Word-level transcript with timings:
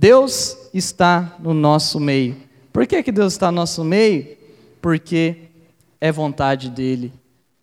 Deus 0.00 0.56
está 0.72 1.36
no 1.40 1.52
nosso 1.52 1.98
meio. 1.98 2.36
Por 2.72 2.86
que, 2.86 3.02
que 3.02 3.10
Deus 3.10 3.32
está 3.32 3.50
no 3.50 3.56
nosso 3.56 3.82
meio? 3.82 4.28
Porque 4.80 5.48
é 6.00 6.12
vontade 6.12 6.70
dele. 6.70 7.12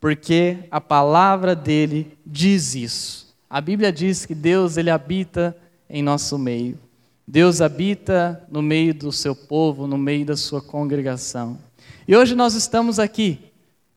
Porque 0.01 0.57
a 0.69 0.81
palavra 0.81 1.55
dele 1.55 2.17
diz 2.25 2.75
isso. 2.75 3.33
A 3.49 3.61
Bíblia 3.61 3.89
diz 3.89 4.25
que 4.25 4.35
Deus 4.35 4.75
ele 4.75 4.89
habita 4.89 5.55
em 5.89 6.03
nosso 6.03 6.37
meio. 6.37 6.77
Deus 7.25 7.61
habita 7.61 8.45
no 8.51 8.61
meio 8.61 8.93
do 8.93 9.13
seu 9.13 9.33
povo, 9.33 9.87
no 9.87 9.97
meio 9.97 10.25
da 10.25 10.35
sua 10.35 10.61
congregação. 10.61 11.57
E 12.05 12.17
hoje 12.17 12.35
nós 12.35 12.53
estamos 12.53 12.99
aqui, 12.99 13.39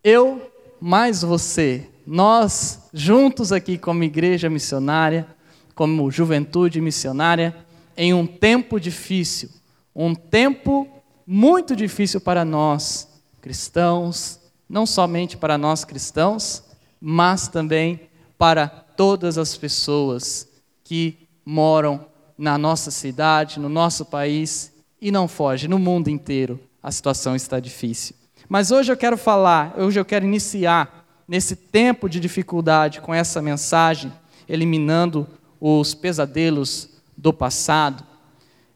eu 0.04 0.48
mais 0.80 1.22
você, 1.22 1.88
nós 2.06 2.88
juntos 2.94 3.50
aqui 3.50 3.76
como 3.76 4.04
igreja 4.04 4.48
missionária, 4.48 5.26
como 5.74 6.08
juventude 6.08 6.80
missionária, 6.80 7.66
em 7.98 8.14
um 8.14 8.24
tempo 8.24 8.78
difícil, 8.78 9.50
um 9.92 10.14
tempo 10.14 10.88
muito 11.26 11.74
difícil 11.74 12.20
para 12.20 12.44
nós 12.44 13.08
cristãos, 13.40 14.38
não 14.68 14.86
somente 14.86 15.36
para 15.36 15.58
nós 15.58 15.84
cristãos, 15.84 16.62
mas 17.00 17.48
também 17.48 18.08
para 18.38 18.68
todas 18.68 19.36
as 19.36 19.56
pessoas 19.56 20.48
que 20.84 21.28
moram 21.44 22.06
na 22.38 22.56
nossa 22.56 22.92
cidade, 22.92 23.58
no 23.58 23.68
nosso 23.68 24.04
país 24.04 24.72
e 25.00 25.10
não 25.10 25.26
foge, 25.26 25.66
no 25.66 25.78
mundo 25.78 26.08
inteiro 26.08 26.60
a 26.80 26.92
situação 26.92 27.34
está 27.34 27.58
difícil. 27.58 28.14
Mas 28.48 28.70
hoje 28.70 28.92
eu 28.92 28.96
quero 28.96 29.18
falar, 29.18 29.74
hoje 29.76 29.98
eu 29.98 30.04
quero 30.04 30.24
iniciar 30.24 31.04
nesse 31.26 31.56
tempo 31.56 32.08
de 32.08 32.20
dificuldade 32.20 33.00
com 33.00 33.12
essa 33.12 33.42
mensagem, 33.42 34.12
eliminando 34.48 35.26
os 35.60 35.94
pesadelos 35.94 36.87
do 37.18 37.32
passado. 37.32 38.06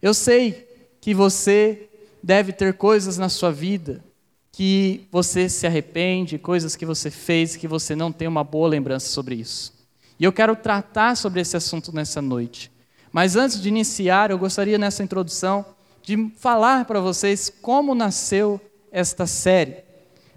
Eu 0.03 0.13
sei 0.13 0.69
que 1.01 1.15
você 1.15 1.89
deve 2.21 2.53
ter 2.53 2.75
coisas 2.75 3.17
na 3.17 3.29
sua 3.29 3.53
vida 3.53 4.05
que 4.51 5.09
você 5.11 5.49
se 5.49 5.67
arrepende, 5.67 6.39
coisas 6.39 6.77
que 6.77 6.85
você 6.85 7.11
fez 7.11 7.57
que 7.57 7.67
você 7.67 7.97
não 7.97 8.13
tem 8.13 8.29
uma 8.29 8.45
boa 8.45 8.69
lembrança 8.69 9.07
sobre 9.07 9.37
isso. 9.37 9.73
E 10.21 10.25
eu 10.25 10.33
quero 10.33 10.55
tratar 10.55 11.17
sobre 11.17 11.41
esse 11.41 11.57
assunto 11.57 11.95
nessa 11.95 12.21
noite. 12.21 12.71
Mas 13.11 13.35
antes 13.37 13.61
de 13.61 13.69
iniciar, 13.69 14.31
eu 14.31 14.39
gostaria 14.39 14.77
nessa 14.77 15.03
introdução 15.03 15.65
de 16.03 16.31
falar 16.37 16.85
para 16.85 17.01
vocês 17.01 17.51
como 17.63 17.95
nasceu 17.95 18.61
esta 18.91 19.27
série. 19.27 19.77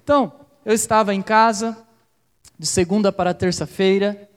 Então, 0.03 0.31
eu 0.63 0.73
estava 0.73 1.13
em 1.13 1.21
casa 1.21 1.77
de 2.57 2.67
segunda 2.67 3.11
para 3.11 3.33
terça-feira 3.33 4.29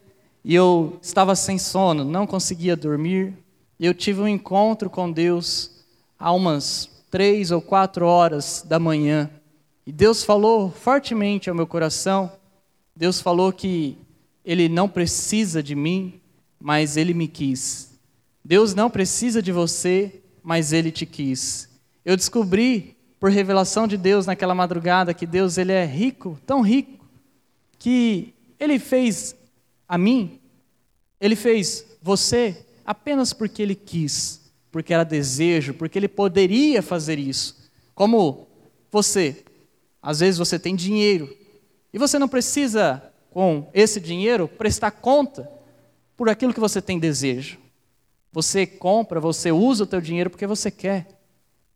e 0.43 0.53
eu 0.53 0.99
estava 1.01 1.35
sem 1.35 1.57
sono, 1.57 2.03
não 2.03 2.27
conseguia 2.27 2.75
dormir. 2.75 3.33
Eu 3.79 3.93
tive 3.93 4.19
um 4.19 4.27
encontro 4.27 4.89
com 4.89 5.09
Deus 5.09 5.71
há 6.19 6.33
umas 6.33 6.89
três 7.09 7.49
ou 7.49 7.61
quatro 7.61 8.05
horas 8.05 8.61
da 8.67 8.77
manhã. 8.77 9.29
E 9.87 9.91
Deus 9.91 10.21
falou 10.21 10.69
fortemente 10.69 11.49
ao 11.49 11.55
meu 11.55 11.65
coração. 11.65 12.29
Deus 12.93 13.21
falou 13.21 13.53
que 13.53 13.97
Ele 14.43 14.67
não 14.67 14.89
precisa 14.89 15.63
de 15.63 15.75
mim, 15.75 16.19
mas 16.59 16.97
Ele 16.97 17.13
me 17.13 17.25
quis. 17.25 17.97
Deus 18.43 18.75
não 18.75 18.89
precisa 18.89 19.41
de 19.41 19.53
você, 19.53 20.21
mas 20.43 20.73
Ele 20.73 20.91
te 20.91 21.05
quis. 21.05 21.69
Eu 22.03 22.17
descobri, 22.17 22.97
por 23.17 23.31
revelação 23.31 23.87
de 23.87 23.95
Deus 23.95 24.25
naquela 24.25 24.53
madrugada, 24.53 25.13
que 25.13 25.25
Deus 25.25 25.57
ele 25.57 25.71
é 25.71 25.85
rico, 25.85 26.37
tão 26.45 26.61
rico, 26.61 27.05
que 27.77 28.33
Ele 28.59 28.77
fez 28.77 29.35
a 29.87 29.97
mim, 29.97 30.37
Ele 31.19 31.35
fez 31.37 31.85
você 32.01 32.65
apenas 32.89 33.33
porque 33.33 33.61
Ele 33.61 33.75
quis, 33.75 34.51
porque 34.71 34.95
era 34.95 35.03
desejo, 35.03 35.75
porque 35.75 35.99
Ele 35.99 36.07
poderia 36.07 36.81
fazer 36.81 37.19
isso. 37.19 37.69
Como 37.93 38.47
você, 38.91 39.45
às 40.01 40.21
vezes 40.21 40.39
você 40.39 40.57
tem 40.57 40.75
dinheiro 40.75 41.29
e 41.93 41.99
você 41.99 42.17
não 42.17 42.27
precisa, 42.27 43.03
com 43.29 43.69
esse 43.75 43.99
dinheiro, 43.99 44.47
prestar 44.47 44.89
conta 44.89 45.47
por 46.17 46.29
aquilo 46.29 46.51
que 46.51 46.59
você 46.59 46.81
tem 46.81 46.97
desejo. 46.97 47.59
Você 48.31 48.65
compra, 48.65 49.19
você 49.19 49.51
usa 49.51 49.83
o 49.83 49.87
teu 49.87 50.01
dinheiro 50.01 50.31
porque 50.31 50.47
você 50.47 50.71
quer. 50.71 51.07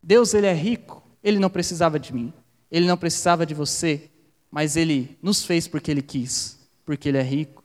Deus 0.02 0.34
ele 0.34 0.48
é 0.48 0.52
rico, 0.52 1.00
ele 1.22 1.38
não 1.38 1.48
precisava 1.48 1.96
de 1.96 2.12
mim, 2.12 2.32
ele 2.68 2.88
não 2.88 2.96
precisava 2.96 3.46
de 3.46 3.54
você, 3.54 4.10
mas 4.50 4.76
ele 4.76 5.16
nos 5.22 5.44
fez 5.44 5.68
porque 5.68 5.92
ele 5.92 6.02
quis, 6.02 6.58
porque 6.84 7.08
ele 7.08 7.18
é 7.18 7.22
rico. 7.22 7.63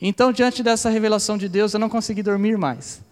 Então, 0.00 0.32
diante 0.32 0.62
dessa 0.62 0.88
revelação 0.88 1.36
de 1.36 1.48
Deus, 1.48 1.74
eu 1.74 1.80
não 1.80 1.88
consegui 1.88 2.22
dormir 2.22 2.56
mais. 2.56 3.02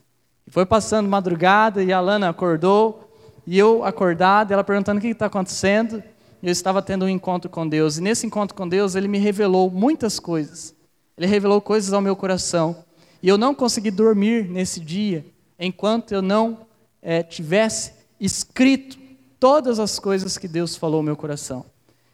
Foi 0.48 0.64
passando 0.64 1.08
madrugada 1.08 1.82
e 1.82 1.92
a 1.92 2.00
Lana 2.00 2.30
acordou, 2.30 3.12
e 3.46 3.58
eu 3.58 3.84
acordado, 3.84 4.52
ela 4.52 4.64
perguntando 4.64 4.98
o 4.98 5.00
que 5.00 5.08
está 5.08 5.26
acontecendo. 5.26 6.02
Eu 6.42 6.50
estava 6.50 6.80
tendo 6.80 7.04
um 7.04 7.08
encontro 7.08 7.50
com 7.50 7.68
Deus, 7.68 7.98
e 7.98 8.00
nesse 8.00 8.26
encontro 8.26 8.54
com 8.54 8.68
Deus, 8.68 8.94
ele 8.94 9.08
me 9.08 9.18
revelou 9.18 9.70
muitas 9.70 10.18
coisas. 10.18 10.74
Ele 11.16 11.26
revelou 11.26 11.60
coisas 11.60 11.92
ao 11.92 12.00
meu 12.00 12.14
coração. 12.14 12.84
E 13.22 13.28
eu 13.28 13.36
não 13.36 13.54
consegui 13.54 13.90
dormir 13.90 14.48
nesse 14.48 14.80
dia 14.80 15.26
enquanto 15.58 16.12
eu 16.12 16.22
não 16.22 16.60
é, 17.02 17.22
tivesse 17.22 17.92
escrito 18.20 18.96
todas 19.40 19.78
as 19.80 19.98
coisas 19.98 20.38
que 20.38 20.46
Deus 20.46 20.76
falou 20.76 20.98
ao 20.98 21.02
meu 21.02 21.16
coração. 21.16 21.64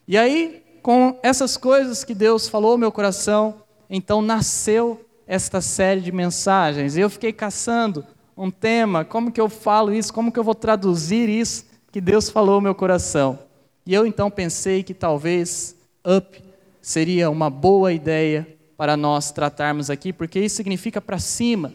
E 0.08 0.16
aí, 0.16 0.62
com 0.82 1.18
essas 1.22 1.56
coisas 1.56 2.04
que 2.04 2.14
Deus 2.14 2.48
falou 2.48 2.72
ao 2.72 2.78
meu 2.78 2.90
coração, 2.90 3.62
então 3.88 4.22
nasceu 4.22 5.04
esta 5.26 5.60
série 5.60 6.00
de 6.00 6.12
mensagens. 6.12 6.96
Eu 6.96 7.08
fiquei 7.08 7.32
caçando 7.32 8.04
um 8.36 8.50
tema, 8.50 9.04
como 9.04 9.30
que 9.30 9.40
eu 9.40 9.48
falo 9.48 9.92
isso, 9.92 10.12
como 10.12 10.32
que 10.32 10.38
eu 10.38 10.44
vou 10.44 10.54
traduzir 10.54 11.28
isso 11.28 11.66
que 11.92 12.00
Deus 12.00 12.28
falou 12.28 12.56
ao 12.56 12.60
meu 12.60 12.74
coração. 12.74 13.38
E 13.86 13.94
eu 13.94 14.06
então 14.06 14.30
pensei 14.30 14.82
que 14.82 14.92
talvez 14.92 15.76
up 16.04 16.42
seria 16.82 17.30
uma 17.30 17.48
boa 17.48 17.92
ideia 17.92 18.46
para 18.76 18.96
nós 18.96 19.30
tratarmos 19.30 19.88
aqui, 19.88 20.12
porque 20.12 20.40
isso 20.40 20.56
significa 20.56 21.00
para 21.00 21.18
cima, 21.18 21.72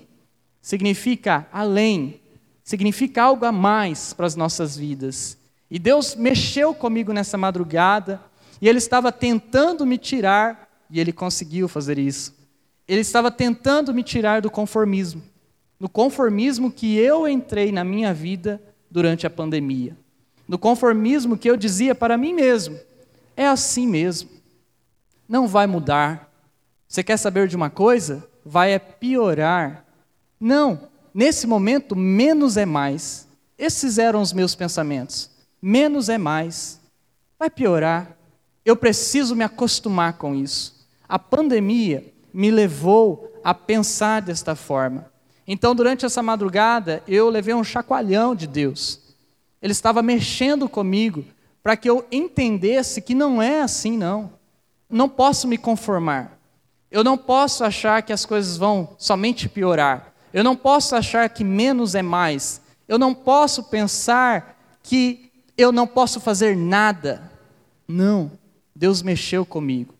significa 0.61 1.47
além, 1.51 2.19
significa 2.63 3.23
algo 3.23 3.45
a 3.45 3.51
mais 3.51 4.13
para 4.13 4.25
as 4.25 4.35
nossas 4.35 4.75
vidas. 4.75 5.37
E 5.71 5.79
Deus 5.79 6.15
mexeu 6.15 6.73
comigo 6.73 7.13
nessa 7.13 7.37
madrugada, 7.37 8.19
e 8.61 8.67
Ele 8.67 8.77
estava 8.77 9.11
tentando 9.11 9.85
me 9.85 9.97
tirar, 9.97 10.68
e 10.89 10.99
Ele 10.99 11.11
conseguiu 11.11 11.67
fazer 11.67 11.97
isso. 11.97 12.35
Ele 12.87 13.01
estava 13.01 13.29
tentando 13.29 13.93
me 13.93 14.03
tirar 14.03 14.41
do 14.41 14.49
conformismo, 14.49 15.21
no 15.79 15.87
conformismo 15.87 16.71
que 16.71 16.97
eu 16.97 17.27
entrei 17.27 17.71
na 17.71 17.83
minha 17.83 18.13
vida 18.13 18.61
durante 18.89 19.27
a 19.27 19.29
pandemia, 19.29 19.95
no 20.47 20.57
conformismo 20.57 21.37
que 21.37 21.49
eu 21.49 21.55
dizia 21.55 21.93
para 21.93 22.17
mim 22.17 22.33
mesmo: 22.33 22.79
é 23.37 23.47
assim 23.47 23.87
mesmo, 23.87 24.29
não 25.27 25.47
vai 25.47 25.67
mudar, 25.67 26.29
você 26.89 27.03
quer 27.03 27.17
saber 27.17 27.47
de 27.47 27.55
uma 27.55 27.69
coisa? 27.69 28.27
Vai 28.43 28.73
é 28.73 28.79
piorar. 28.79 29.85
Não, 30.39 30.89
nesse 31.13 31.45
momento, 31.45 31.95
menos 31.95 32.57
é 32.57 32.65
mais. 32.65 33.27
Esses 33.55 33.99
eram 33.99 34.19
os 34.23 34.33
meus 34.33 34.55
pensamentos. 34.55 35.29
Menos 35.61 36.09
é 36.09 36.17
mais. 36.17 36.81
Vai 37.37 37.47
piorar. 37.47 38.17
Eu 38.65 38.75
preciso 38.75 39.35
me 39.35 39.43
acostumar 39.43 40.13
com 40.13 40.33
isso. 40.33 40.78
A 41.09 41.17
pandemia 41.17 42.13
me 42.31 42.51
levou 42.51 43.33
a 43.43 43.51
pensar 43.53 44.21
desta 44.21 44.55
forma. 44.55 45.11
Então, 45.47 45.73
durante 45.73 46.05
essa 46.05 46.21
madrugada, 46.21 47.01
eu 47.07 47.27
levei 47.27 47.55
um 47.55 47.63
chacoalhão 47.63 48.35
de 48.35 48.45
Deus. 48.45 49.01
Ele 49.59 49.71
estava 49.71 50.03
mexendo 50.03 50.69
comigo 50.69 51.25
para 51.63 51.75
que 51.75 51.89
eu 51.89 52.05
entendesse 52.11 53.01
que 53.01 53.15
não 53.15 53.41
é 53.41 53.61
assim, 53.61 53.97
não. 53.97 54.31
Não 54.87 55.09
posso 55.09 55.47
me 55.47 55.57
conformar. 55.57 56.37
Eu 56.91 57.03
não 57.03 57.17
posso 57.17 57.63
achar 57.63 58.03
que 58.03 58.13
as 58.13 58.25
coisas 58.25 58.57
vão 58.57 58.95
somente 58.97 59.49
piorar. 59.49 60.13
Eu 60.31 60.43
não 60.43 60.55
posso 60.55 60.95
achar 60.95 61.27
que 61.29 61.43
menos 61.43 61.95
é 61.95 62.03
mais. 62.03 62.61
Eu 62.87 62.99
não 62.99 63.15
posso 63.15 63.63
pensar 63.63 64.55
que 64.83 65.31
eu 65.57 65.71
não 65.71 65.87
posso 65.87 66.19
fazer 66.19 66.55
nada. 66.55 67.31
Não, 67.87 68.31
Deus 68.75 69.01
mexeu 69.01 69.45
comigo. 69.45 69.98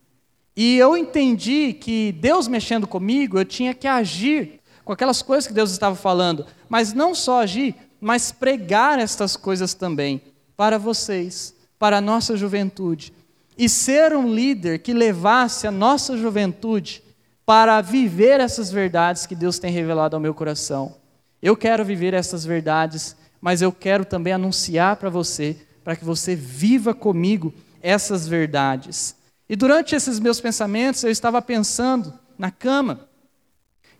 E 0.56 0.78
eu 0.78 0.98
entendi 0.98 1.74
que 1.74 2.12
Deus 2.14 2.48
mexendo 2.48 2.88
comigo, 2.88 3.40
eu 3.40 3.46
tinha 3.46 3.74
que 3.74 3.88
agir 3.88 4.60
com 4.84 4.92
aquelas 4.92 5.22
coisas 5.22 5.48
que 5.48 5.54
Deus 5.54 5.72
estava 5.72 5.96
falando, 5.96 6.46
mas 6.68 6.94
não 6.94 7.14
só 7.14 7.42
agir, 7.42 7.76
mas 8.02 8.32
pregar 8.32 9.00
estas 9.00 9.36
coisas 9.36 9.74
também 9.74 10.22
para 10.58 10.78
vocês, 10.78 11.54
para 11.78 11.98
a 11.98 12.02
nossa 12.02 12.36
juventude 12.36 13.14
e 13.60 13.68
ser 13.68 14.16
um 14.16 14.34
líder 14.34 14.80
que 14.80 14.94
levasse 14.94 15.68
a 15.68 15.72
nossa 15.72 16.18
juventude 16.18 17.04
para 17.46 17.82
viver 17.82 18.40
essas 18.40 18.72
verdades 18.72 19.26
que 19.26 19.36
Deus 19.36 19.60
tem 19.60 19.70
revelado 19.70 20.16
ao 20.16 20.22
meu 20.22 20.34
coração. 20.34 20.96
Eu 21.42 21.58
quero 21.58 21.84
viver 21.84 22.14
essas 22.14 22.46
verdades, 22.46 23.18
mas 23.42 23.62
eu 23.62 23.70
quero 23.74 24.06
também 24.06 24.32
anunciar 24.32 24.96
para 24.96 25.10
você, 25.10 25.58
para 25.84 25.96
que 25.98 26.06
você 26.06 26.38
viva 26.38 26.94
comigo 26.94 27.54
essas 27.82 28.26
verdades. 28.26 29.14
E 29.50 29.56
durante 29.56 29.96
esses 29.96 30.20
meus 30.20 30.40
pensamentos, 30.40 31.04
eu 31.04 31.10
estava 31.10 31.42
pensando 31.42 32.14
na 32.38 32.52
cama, 32.52 33.10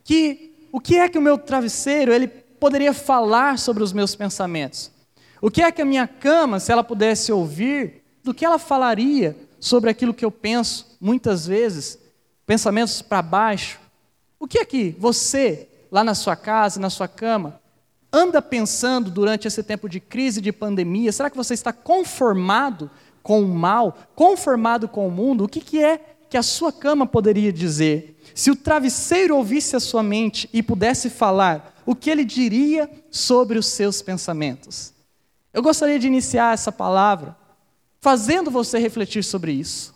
que 0.04 0.68
o 0.72 0.80
que 0.80 0.98
é 0.98 1.10
que 1.10 1.18
o 1.18 1.22
meu 1.22 1.40
travesseiro 1.40 2.14
ele 2.14 2.28
poderia 2.28 2.94
falar 2.94 3.58
sobre 3.58 3.82
os 3.82 3.92
meus 3.92 4.14
pensamentos? 4.14 4.92
O 5.42 5.50
que 5.50 5.64
é 5.64 5.72
que 5.72 5.82
a 5.82 5.86
minha 5.86 6.08
cama, 6.08 6.60
se 6.60 6.72
ela 6.72 6.84
pudesse 6.84 7.32
ouvir, 7.32 8.04
do 8.24 8.34
que 8.34 8.46
ela 8.46 8.60
falaria 8.60 9.36
sobre 9.60 9.90
aquilo 9.90 10.14
que 10.14 10.24
eu 10.24 10.30
penso, 10.30 10.96
muitas 11.02 11.48
vezes, 11.48 11.98
pensamentos 12.46 13.02
para 13.02 13.22
baixo? 13.24 13.80
O 14.40 14.48
que 14.48 14.60
é 14.60 14.66
que 14.66 14.96
você, 15.00 15.68
lá 15.92 16.04
na 16.04 16.14
sua 16.14 16.36
casa, 16.36 16.80
na 16.80 16.92
sua 16.92 17.08
cama, 17.08 17.60
anda 18.12 18.42
pensando 18.42 19.10
durante 19.10 19.48
esse 19.48 19.64
tempo 19.64 19.90
de 19.90 20.00
crise, 20.00 20.42
de 20.42 20.52
pandemia? 20.52 21.12
Será 21.12 21.30
que 21.30 21.38
você 21.38 21.54
está 21.54 21.74
conformado 21.74 22.92
com 23.30 23.44
o 23.44 23.48
mal, 23.48 23.96
conformado 24.16 24.88
com 24.88 25.08
o 25.08 25.12
mundo? 25.12 25.44
O 25.44 25.48
que, 25.48 25.62
que 25.62 25.84
é 25.84 26.00
que 26.28 26.36
a 26.36 26.42
sua 26.42 26.74
cama 26.74 27.06
poderia 27.06 27.54
dizer? 27.54 28.20
Se 28.34 28.50
o 28.50 28.56
travesseiro 28.56 29.38
ouvisse 29.38 29.76
a 29.76 29.80
sua 29.80 30.02
mente 30.02 30.50
e 30.52 30.64
pudesse 30.64 31.12
falar, 31.12 31.80
o 31.86 31.94
que 31.94 32.10
ele 32.10 32.26
diria 32.26 32.90
sobre 33.12 33.60
os 33.60 33.68
seus 33.68 34.02
pensamentos? 34.02 34.96
Eu 35.54 35.62
gostaria 35.62 36.00
de 36.00 36.08
iniciar 36.08 36.56
essa 36.56 36.72
palavra 36.72 37.38
fazendo 38.02 38.50
você 38.50 38.80
refletir 38.80 39.24
sobre 39.24 39.52
isso. 39.52 39.94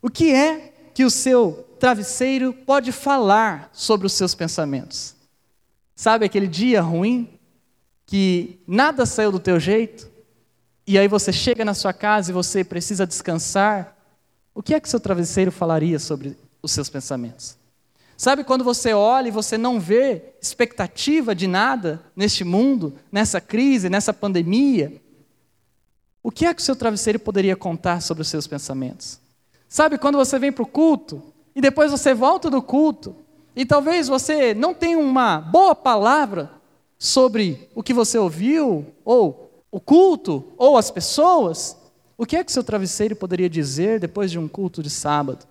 O 0.00 0.08
que 0.08 0.32
é 0.32 0.72
que 0.94 1.04
o 1.04 1.10
seu 1.10 1.68
travesseiro 1.78 2.54
pode 2.54 2.90
falar 2.90 3.68
sobre 3.70 4.06
os 4.06 4.14
seus 4.14 4.34
pensamentos? 4.34 5.14
Sabe 5.94 6.24
aquele 6.24 6.48
dia 6.48 6.80
ruim 6.80 7.38
que 8.06 8.58
nada 8.66 9.04
saiu 9.04 9.30
do 9.30 9.38
teu 9.38 9.60
jeito 9.60 10.15
e 10.86 10.98
aí 10.98 11.08
você 11.08 11.32
chega 11.32 11.64
na 11.64 11.74
sua 11.74 11.92
casa 11.92 12.30
e 12.30 12.34
você 12.34 12.62
precisa 12.62 13.06
descansar? 13.06 13.96
O 14.54 14.62
que 14.62 14.72
é 14.72 14.80
que 14.80 14.88
seu 14.88 15.00
travesseiro 15.00 15.50
falaria 15.50 15.98
sobre 15.98 16.36
os 16.62 16.70
seus 16.70 16.88
pensamentos? 16.88 17.56
Sabe 18.16 18.44
quando 18.44 18.64
você 18.64 18.94
olha 18.94 19.28
e 19.28 19.32
você 19.32 19.58
não 19.58 19.78
vê 19.80 20.34
expectativa 20.40 21.34
de 21.34 21.46
nada 21.46 22.02
neste 22.14 22.44
mundo, 22.44 22.94
nessa 23.10 23.40
crise, 23.40 23.90
nessa 23.90 24.14
pandemia? 24.14 25.02
O 26.22 26.30
que 26.30 26.46
é 26.46 26.54
que 26.54 26.62
o 26.62 26.64
seu 26.64 26.74
travesseiro 26.74 27.18
poderia 27.18 27.56
contar 27.56 28.00
sobre 28.00 28.22
os 28.22 28.28
seus 28.28 28.46
pensamentos? 28.46 29.20
Sabe 29.68 29.98
quando 29.98 30.16
você 30.16 30.38
vem 30.38 30.52
para 30.52 30.62
o 30.62 30.66
culto 30.66 31.22
e 31.54 31.60
depois 31.60 31.90
você 31.90 32.14
volta 32.14 32.48
do 32.48 32.62
culto 32.62 33.14
e 33.54 33.66
talvez 33.66 34.08
você 34.08 34.54
não 34.54 34.72
tenha 34.72 34.98
uma 34.98 35.40
boa 35.40 35.74
palavra 35.74 36.50
sobre 36.98 37.68
o 37.74 37.82
que 37.82 37.92
você 37.92 38.16
ouviu, 38.16 38.86
ou 39.04 39.45
o 39.76 39.80
culto, 39.80 40.44
ou 40.56 40.78
as 40.78 40.90
pessoas? 40.90 41.76
O 42.16 42.24
que 42.24 42.36
é 42.36 42.42
que 42.42 42.50
seu 42.50 42.64
travesseiro 42.64 43.14
poderia 43.14 43.50
dizer 43.50 44.00
depois 44.00 44.30
de 44.30 44.38
um 44.38 44.48
culto 44.48 44.82
de 44.82 44.88
sábado? 44.88 45.46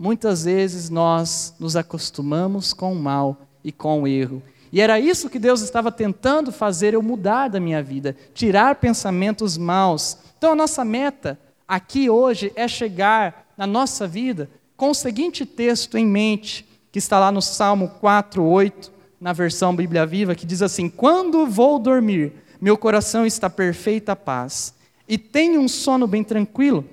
muitas 0.00 0.44
vezes 0.44 0.88
nós 0.88 1.54
nos 1.60 1.76
acostumamos 1.76 2.72
com 2.72 2.90
o 2.94 2.96
mal 2.96 3.36
e 3.62 3.70
com 3.70 4.00
o 4.00 4.08
erro. 4.08 4.42
E 4.72 4.80
era 4.80 4.98
isso 4.98 5.28
que 5.28 5.38
Deus 5.38 5.60
estava 5.60 5.92
tentando 5.92 6.50
fazer 6.50 6.94
eu 6.94 7.02
mudar 7.02 7.48
da 7.48 7.60
minha 7.60 7.82
vida, 7.82 8.16
tirar 8.32 8.76
pensamentos 8.76 9.58
maus. 9.58 10.16
Então 10.38 10.52
a 10.52 10.56
nossa 10.56 10.86
meta 10.86 11.38
aqui 11.68 12.08
hoje 12.08 12.50
é 12.56 12.66
chegar 12.66 13.52
na 13.58 13.66
nossa 13.66 14.08
vida 14.08 14.48
com 14.74 14.88
o 14.88 14.94
seguinte 14.94 15.44
texto 15.44 15.98
em 15.98 16.06
mente, 16.06 16.66
que 16.90 16.98
está 16.98 17.18
lá 17.18 17.30
no 17.30 17.42
Salmo 17.42 17.90
4:8, 18.00 18.90
na 19.20 19.34
versão 19.34 19.76
Bíblia 19.76 20.06
Viva, 20.06 20.34
que 20.34 20.46
diz 20.46 20.62
assim: 20.62 20.88
"Quando 20.88 21.46
vou 21.46 21.78
dormir, 21.78 22.32
meu 22.60 22.76
coração 22.76 23.24
está 23.24 23.48
perfeita 23.48 24.14
paz, 24.14 24.74
e 25.08 25.16
tenho 25.16 25.60
um 25.60 25.68
sono 25.68 26.06
bem 26.06 26.22
tranquilo, 26.22 26.84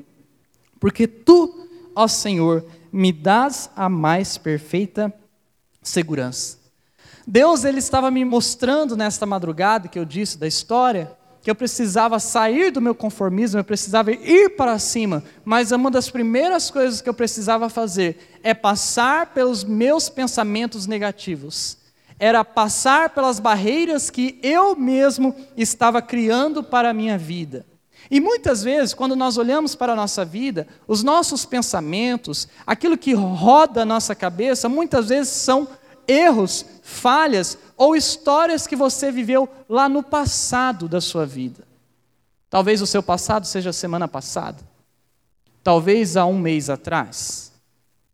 porque 0.79 1.07
tu, 1.07 1.67
ó 1.95 2.07
Senhor, 2.07 2.65
me 2.91 3.11
dás 3.11 3.69
a 3.75 3.89
mais 3.89 4.37
perfeita 4.37 5.13
segurança. 5.83 6.57
Deus 7.25 7.63
ele 7.65 7.79
estava 7.79 8.09
me 8.09 8.23
mostrando 8.23 8.95
nesta 8.95 9.25
madrugada 9.25 9.87
que 9.87 9.99
eu 9.99 10.05
disse 10.05 10.37
da 10.37 10.47
história 10.47 11.15
que 11.47 11.51
eu 11.51 11.55
precisava 11.55 12.19
sair 12.19 12.71
do 12.71 12.81
meu 12.81 12.93
conformismo, 12.93 13.57
eu 13.57 13.63
precisava 13.63 14.11
ir 14.11 14.57
para 14.57 14.77
cima, 14.79 15.23
mas 15.45 15.71
uma 15.71 15.89
das 15.89 16.09
primeiras 16.09 16.69
coisas 16.69 16.99
que 16.99 17.07
eu 17.07 17.13
precisava 17.13 17.69
fazer 17.69 18.39
é 18.43 18.53
passar 18.53 19.27
pelos 19.27 19.63
meus 19.63 20.09
pensamentos 20.09 20.87
negativos. 20.87 21.77
Era 22.19 22.43
passar 22.43 23.11
pelas 23.11 23.39
barreiras 23.39 24.09
que 24.09 24.39
eu 24.41 24.75
mesmo 24.75 25.35
estava 25.55 26.01
criando 26.01 26.63
para 26.63 26.89
a 26.89 26.93
minha 26.93 27.17
vida. 27.17 27.65
E 28.09 28.19
muitas 28.19 28.63
vezes, 28.63 28.93
quando 28.93 29.15
nós 29.15 29.37
olhamos 29.37 29.75
para 29.75 29.93
a 29.93 29.95
nossa 29.95 30.23
vida, 30.23 30.67
os 30.87 31.03
nossos 31.03 31.45
pensamentos, 31.45 32.47
aquilo 32.65 32.97
que 32.97 33.13
roda 33.13 33.81
a 33.81 33.85
nossa 33.85 34.15
cabeça, 34.15 34.69
muitas 34.69 35.09
vezes 35.09 35.29
são 35.29 35.67
erros, 36.07 36.65
falhas 36.81 37.57
ou 37.75 37.95
histórias 37.95 38.65
que 38.65 38.75
você 38.75 39.11
viveu 39.11 39.49
lá 39.67 39.89
no 39.89 40.01
passado 40.01 40.87
da 40.87 41.01
sua 41.01 41.25
vida. 41.25 41.67
Talvez 42.49 42.81
o 42.81 42.87
seu 42.87 43.03
passado 43.03 43.45
seja 43.45 43.71
a 43.71 43.73
semana 43.73 44.07
passada, 44.07 44.63
talvez 45.61 46.15
há 46.15 46.25
um 46.25 46.39
mês 46.39 46.69
atrás, 46.69 47.51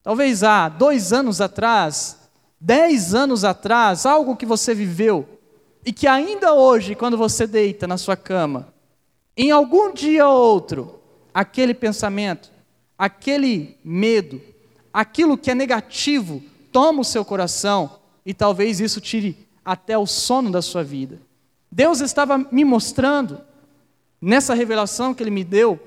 talvez 0.02 0.44
há 0.44 0.68
dois 0.68 1.14
anos 1.14 1.40
atrás, 1.40 2.18
dez 2.65 3.13
anos 3.13 3.44
atrás, 3.44 4.06
algo 4.06 4.38
que 4.38 4.45
você 4.45 4.74
viveu 4.74 5.27
e 5.86 5.92
que 5.92 6.07
ainda 6.07 6.54
hoje, 6.54 6.95
quando 6.95 7.18
você 7.18 7.45
deita 7.45 7.86
na 7.86 7.98
sua 7.98 8.15
cama, 8.15 8.74
em 9.36 9.51
algum 9.51 9.92
dia 9.92 10.25
ou 10.25 10.42
outro, 10.42 11.01
aquele 11.33 11.74
pensamento, 11.74 12.50
aquele 12.98 13.77
medo, 13.83 14.42
aquilo 14.94 15.38
que 15.38 15.51
é 15.51 15.56
negativo, 15.56 16.42
toma 16.71 17.01
o 17.01 17.06
seu 17.06 17.25
coração 17.25 18.00
e 18.25 18.33
talvez 18.33 18.80
isso 18.80 19.01
tire 19.01 19.45
até 19.66 19.98
o 19.98 20.06
sono 20.06 20.50
da 20.50 20.62
sua 20.62 20.86
vida. 20.86 21.19
Deus 21.69 22.00
estava 22.00 22.38
me 22.38 22.63
mostrando, 22.63 23.42
nessa 24.21 24.54
revelação 24.54 25.13
que 25.13 25.21
Ele 25.21 25.31
me 25.31 25.44
deu, 25.44 25.77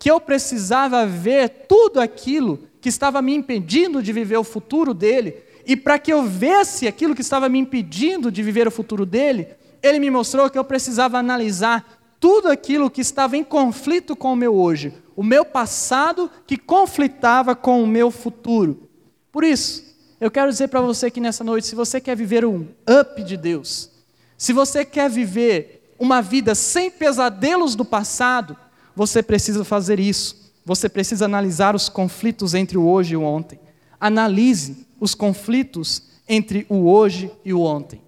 que 0.00 0.10
eu 0.10 0.20
precisava 0.20 1.06
ver 1.06 1.66
tudo 1.68 2.00
aquilo 2.00 2.58
que 2.80 2.88
estava 2.88 3.22
me 3.22 3.32
impedindo 3.34 4.02
de 4.02 4.12
viver 4.12 4.36
o 4.36 4.42
futuro 4.44 4.92
dele, 4.92 5.44
e 5.66 5.76
para 5.76 5.98
que 5.98 6.12
eu 6.12 6.24
vesse 6.24 6.86
aquilo 6.86 7.14
que 7.14 7.20
estava 7.20 7.48
me 7.48 7.58
impedindo 7.58 8.30
de 8.30 8.42
viver 8.42 8.68
o 8.68 8.70
futuro 8.70 9.06
dele, 9.06 9.48
Ele 9.82 9.98
me 9.98 10.10
mostrou 10.10 10.50
que 10.50 10.58
eu 10.58 10.64
precisava 10.64 11.18
analisar 11.18 12.00
tudo 12.20 12.48
aquilo 12.48 12.90
que 12.90 13.00
estava 13.00 13.36
em 13.36 13.44
conflito 13.44 14.16
com 14.16 14.32
o 14.32 14.36
meu 14.36 14.54
hoje, 14.54 14.92
o 15.14 15.22
meu 15.22 15.44
passado 15.44 16.30
que 16.46 16.56
conflitava 16.56 17.54
com 17.54 17.82
o 17.82 17.86
meu 17.86 18.10
futuro. 18.10 18.88
Por 19.30 19.44
isso, 19.44 19.84
eu 20.20 20.30
quero 20.30 20.50
dizer 20.50 20.68
para 20.68 20.80
você 20.80 21.10
que 21.10 21.20
nessa 21.20 21.44
noite, 21.44 21.66
se 21.66 21.74
você 21.74 22.00
quer 22.00 22.16
viver 22.16 22.44
um 22.44 22.66
up 22.88 23.22
de 23.22 23.36
Deus, 23.36 23.90
se 24.38 24.52
você 24.52 24.84
quer 24.84 25.10
viver 25.10 25.94
uma 25.98 26.20
vida 26.20 26.54
sem 26.54 26.90
pesadelos 26.90 27.74
do 27.74 27.84
passado, 27.84 28.56
você 28.94 29.22
precisa 29.22 29.64
fazer 29.64 29.98
isso. 30.00 30.52
Você 30.64 30.88
precisa 30.88 31.26
analisar 31.26 31.74
os 31.74 31.88
conflitos 31.88 32.54
entre 32.54 32.78
o 32.78 32.86
hoje 32.86 33.14
e 33.14 33.16
o 33.16 33.22
ontem. 33.22 33.60
Analise 34.00 34.86
os 35.04 35.14
conflitos 35.14 36.02
entre 36.28 36.64
o 36.68 36.88
hoje 36.90 37.30
e 37.44 37.52
o 37.52 37.60
ontem. 37.60 38.00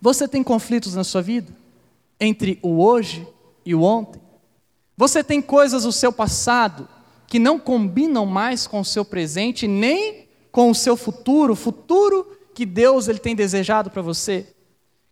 Você 0.00 0.26
tem 0.26 0.42
conflitos 0.42 0.94
na 0.94 1.04
sua 1.04 1.22
vida? 1.22 1.62
entre 2.22 2.56
o 2.62 2.80
hoje 2.80 3.26
e 3.66 3.74
o 3.74 3.82
ontem. 3.82 4.22
Você 4.96 5.24
tem 5.24 5.42
coisas 5.42 5.82
do 5.82 5.90
seu 5.90 6.12
passado 6.12 6.88
que 7.26 7.40
não 7.40 7.58
combinam 7.58 8.24
mais 8.24 8.64
com 8.64 8.78
o 8.78 8.84
seu 8.84 9.04
presente, 9.04 9.66
nem 9.66 10.28
com 10.52 10.70
o 10.70 10.74
seu 10.74 10.96
futuro, 10.96 11.54
o 11.54 11.56
futuro 11.56 12.38
que 12.54 12.64
Deus 12.64 13.08
ele 13.08 13.18
tem 13.18 13.34
desejado 13.34 13.90
para 13.90 14.02
você. 14.02 14.46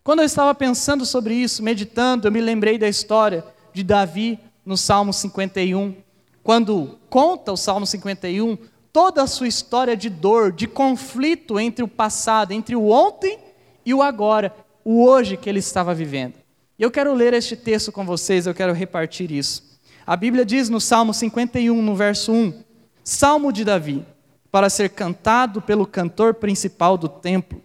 Quando 0.04 0.20
eu 0.20 0.25
estava 0.25 0.54
pensando 0.54 1.04
sobre 1.04 1.35
isso, 1.35 1.64
meditando, 1.64 2.28
eu 2.28 2.32
me 2.32 2.40
lembrei 2.40 2.78
da 2.78 2.88
história 2.88 3.44
de 3.73 3.82
Davi 3.82 4.38
no 4.64 4.76
Salmo 4.76 5.12
51. 5.12 5.97
Quando 6.44 6.97
conta 7.09 7.50
o 7.50 7.56
Salmo 7.56 7.87
51, 7.87 8.56
toda 8.92 9.23
a 9.23 9.26
sua 9.26 9.49
história 9.49 9.97
de 9.97 10.09
dor, 10.09 10.52
de 10.52 10.66
conflito 10.66 11.59
entre 11.59 11.85
o 11.85 11.88
passado, 11.88 12.52
entre 12.52 12.75
o 12.75 12.88
ontem 12.88 13.38
e 13.85 13.94
o 13.94 14.02
agora, 14.02 14.54
o 14.85 15.04
hoje 15.04 15.37
que 15.37 15.49
ele 15.49 15.59
estava 15.59 15.94
vivendo. 15.94 16.35
E 16.78 16.82
eu 16.82 16.90
quero 16.90 17.14
ler 17.14 17.35
este 17.35 17.56
texto 17.56 17.92
com 17.92 18.04
vocês, 18.04 18.47
eu 18.47 18.54
quero 18.54 18.73
repartir 18.73 19.30
isso. 19.30 19.78
A 20.06 20.16
Bíblia 20.16 20.44
diz 20.44 20.68
no 20.68 20.80
Salmo 20.80 21.12
51, 21.12 21.80
no 21.80 21.94
verso 21.94 22.32
1, 22.32 22.64
Salmo 23.04 23.52
de 23.52 23.64
Davi, 23.64 24.04
para 24.50 24.70
ser 24.70 24.90
cantado 24.90 25.61
pelo 25.62 25.87
cantor 25.87 26.35
principal 26.35 26.99
do 26.99 27.09
templo. 27.09 27.62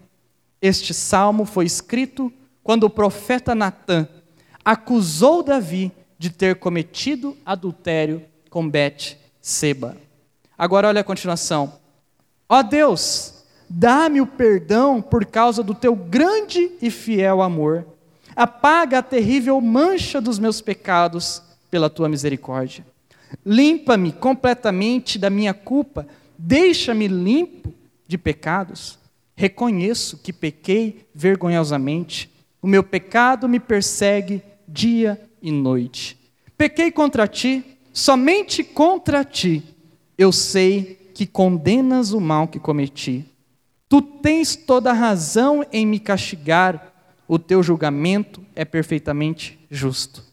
Este 0.62 0.94
salmo 0.94 1.46
foi 1.46 1.66
escrito 1.66 2.32
quando 2.64 2.84
o 2.84 2.90
profeta 2.90 3.56
Natã 3.56 4.08
acusou 4.64 5.44
Davi 5.44 5.92
de 6.18 6.30
ter 6.30 6.56
cometido 6.58 7.38
adultério 7.46 8.24
com 8.50 8.68
Bet-seba. 8.70 9.98
Agora 10.58 10.88
olha 10.88 11.02
a 11.02 11.04
continuação. 11.04 11.74
Ó 12.48 12.62
Deus, 12.62 13.44
dá-me 13.70 14.22
o 14.22 14.28
perdão 14.28 15.02
por 15.02 15.26
causa 15.26 15.64
do 15.64 15.74
teu 15.74 15.96
grande 15.96 16.72
e 16.82 16.90
fiel 16.90 17.42
amor 17.42 17.86
Apaga 18.36 19.00
a 19.00 19.04
terrível 19.04 19.60
mancha 19.62 20.20
dos 20.20 20.38
meus 20.38 20.60
pecados 20.60 21.42
pela 21.72 21.90
tua 21.90 22.10
misericórdia. 22.10 22.86
Limpa-me 23.46 24.12
completamente 24.12 25.18
da 25.18 25.30
minha 25.30 25.54
culpa, 25.54 26.06
deixa-me 26.38 27.08
limpo 27.08 27.74
de 28.06 28.18
pecados. 28.18 29.00
Reconheço 29.38 30.18
que 30.18 30.34
pequei 30.34 31.08
vergonhosamente. 31.16 32.30
O 32.62 32.68
meu 32.68 32.84
pecado 32.84 33.48
me 33.48 33.60
persegue 33.60 34.42
dia 34.68 35.22
e 35.42 35.50
noite. 35.50 36.18
Pequei 36.58 36.92
contra 36.92 37.28
ti, 37.28 37.64
somente 37.94 38.64
contra 38.64 39.24
ti. 39.24 39.64
Eu 40.18 40.32
sei 40.32 41.12
que 41.14 41.26
condenas 41.26 42.12
o 42.12 42.20
mal 42.20 42.48
que 42.48 42.60
cometi. 42.60 43.26
Tu 43.88 44.02
tens 44.02 44.56
toda 44.56 44.92
a 44.92 44.94
razão 44.94 45.66
em 45.72 45.86
me 45.86 46.00
castigar, 46.00 46.94
o 47.28 47.40
teu 47.40 47.64
julgamento 47.64 48.44
é 48.56 48.66
perfeitamente 48.66 49.60
justo. 49.70 50.24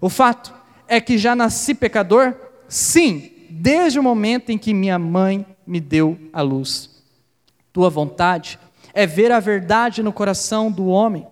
O 0.00 0.08
fato 0.08 0.54
é 0.86 1.00
que 1.00 1.18
já 1.18 1.34
nasci 1.34 1.74
pecador? 1.74 2.34
Sim, 2.68 3.30
desde 3.50 3.98
o 3.98 4.02
momento 4.02 4.50
em 4.50 4.58
que 4.58 4.72
minha 4.74 4.98
mãe 4.98 5.46
me 5.66 5.80
deu 5.80 6.18
a 6.32 6.40
luz. 6.42 7.02
Tua 7.72 7.90
vontade 7.90 8.58
é 8.94 9.06
ver 9.06 9.30
a 9.30 9.40
verdade 9.40 10.02
no 10.02 10.12
coração 10.12 10.70
do 10.70 10.86
homem. 10.86 11.26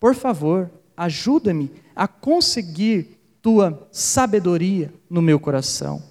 Por 0.00 0.14
favor, 0.14 0.70
ajuda-me 0.96 1.70
a 1.94 2.08
conseguir 2.08 3.18
tua 3.40 3.88
sabedoria 3.90 4.92
no 5.10 5.20
meu 5.20 5.38
coração. 5.38 6.02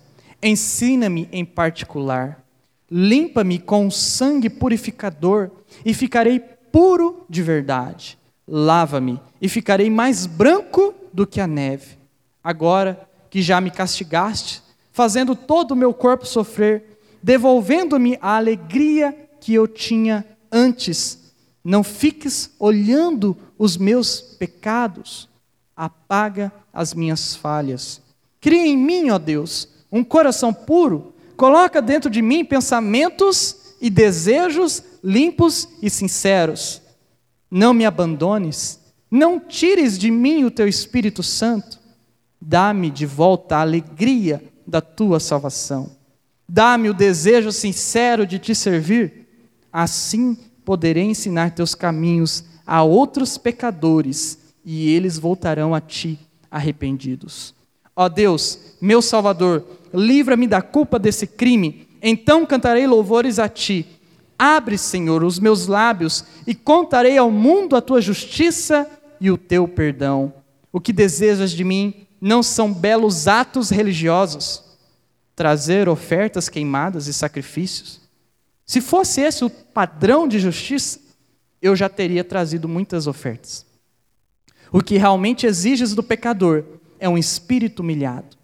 Ensina-me 0.42 1.30
em 1.32 1.46
particular. 1.46 2.44
Limpa-me 2.90 3.60
com 3.60 3.90
sangue 3.90 4.50
purificador 4.50 5.52
e 5.86 5.94
ficarei 5.94 6.40
puro 6.40 7.26
de 7.30 7.42
verdade. 7.42 8.18
Lava-me 8.48 9.20
e 9.42 9.48
ficarei 9.48 9.90
mais 9.90 10.26
branco 10.26 10.94
do 11.14 11.26
que 11.26 11.40
a 11.40 11.48
neve. 11.48 11.98
Agora 12.44 13.08
que 13.30 13.42
já 13.42 13.62
me 13.62 13.72
castigaste, 13.72 14.62
fazendo 14.92 15.36
todo 15.36 15.72
o 15.72 15.76
meu 15.76 15.94
corpo 15.94 16.26
sofrer, 16.26 17.00
devolvendo-me 17.24 18.18
a 18.22 18.36
alegria 18.36 19.16
que 19.40 19.54
eu 19.54 19.68
tinha 19.68 20.26
antes. 20.52 21.34
Não 21.64 21.84
fiques 21.84 22.52
olhando 22.60 23.38
os 23.58 23.78
meus 23.78 24.20
pecados, 24.20 25.30
apaga 25.76 26.52
as 26.74 26.94
minhas 26.94 27.36
falhas. 27.36 28.02
Cria 28.42 28.66
em 28.66 28.76
mim, 28.76 29.12
ó 29.12 29.20
Deus, 29.20 29.68
um 29.92 30.04
coração 30.04 30.54
puro, 30.54 31.14
coloca 31.36 31.82
dentro 31.82 32.10
de 32.10 32.22
mim 32.22 32.46
pensamentos 32.46 33.76
e 33.82 33.90
desejos 33.90 34.84
limpos 35.04 35.68
e 35.82 35.90
sinceros. 35.90 36.82
Não 37.50 37.74
me 37.74 37.86
abandones, 37.86 38.80
não 39.10 39.40
tires 39.40 39.98
de 39.98 40.10
mim 40.10 40.46
o 40.46 40.52
teu 40.52 40.68
Espírito 40.68 41.22
Santo. 41.22 41.80
Dá-me 42.40 42.90
de 42.90 43.06
volta 43.06 43.58
a 43.58 43.62
alegria 43.62 44.42
da 44.66 44.80
tua 44.80 45.20
salvação. 45.20 45.92
Dá-me 46.48 46.90
o 46.90 46.94
desejo 46.94 47.52
sincero 47.52 48.26
de 48.26 48.40
te 48.40 48.56
servir. 48.56 49.28
Assim 49.72 50.38
poderei 50.64 51.04
ensinar 51.04 51.52
teus 51.52 51.76
caminhos 51.76 52.46
a 52.66 52.84
outros 52.84 53.38
pecadores 53.38 54.38
e 54.64 54.90
eles 54.90 55.18
voltarão 55.18 55.74
a 55.76 55.82
ti 55.82 56.20
arrependidos. 56.50 57.54
Ó 58.02 58.10
Deus, 58.10 58.58
meu 58.82 59.00
Salvador, 59.00 59.64
livra-me 59.94 60.48
da 60.48 60.60
culpa 60.60 60.98
desse 60.98 61.28
crime, 61.28 61.88
então 62.02 62.48
cantarei 62.48 62.88
louvores 62.88 63.38
a 63.38 63.48
ti. 63.48 63.86
Abre, 64.40 64.76
Senhor, 64.76 65.24
os 65.24 65.38
meus 65.38 65.68
lábios 65.68 66.26
e 66.48 66.56
contarei 66.56 67.16
ao 67.20 67.30
mundo 67.30 67.76
a 67.76 67.82
tua 67.82 68.02
justiça 68.02 68.90
e 69.20 69.30
o 69.30 69.38
teu 69.38 69.68
perdão. 69.68 70.34
O 70.72 70.82
que 70.82 70.92
desejas 70.92 71.52
de 71.52 71.64
mim 71.64 72.08
não 72.20 72.42
são 72.42 72.74
belos 72.74 73.28
atos 73.28 73.70
religiosos, 73.70 74.64
trazer 75.36 75.88
ofertas 75.88 76.50
queimadas 76.50 77.06
e 77.06 77.14
sacrifícios. 77.14 78.02
Se 78.66 78.82
fosse 78.82 79.22
esse 79.22 79.46
o 79.46 79.50
padrão 79.50 80.28
de 80.28 80.40
justiça, 80.40 81.00
eu 81.62 81.76
já 81.76 81.88
teria 81.88 82.24
trazido 82.24 82.68
muitas 82.68 83.06
ofertas. 83.06 83.64
O 84.72 84.82
que 84.82 84.98
realmente 84.98 85.46
exiges 85.46 85.94
do 85.94 86.02
pecador 86.02 86.81
é 87.02 87.10
um 87.10 87.18
espírito 87.18 87.82
humilhado. 87.82 88.38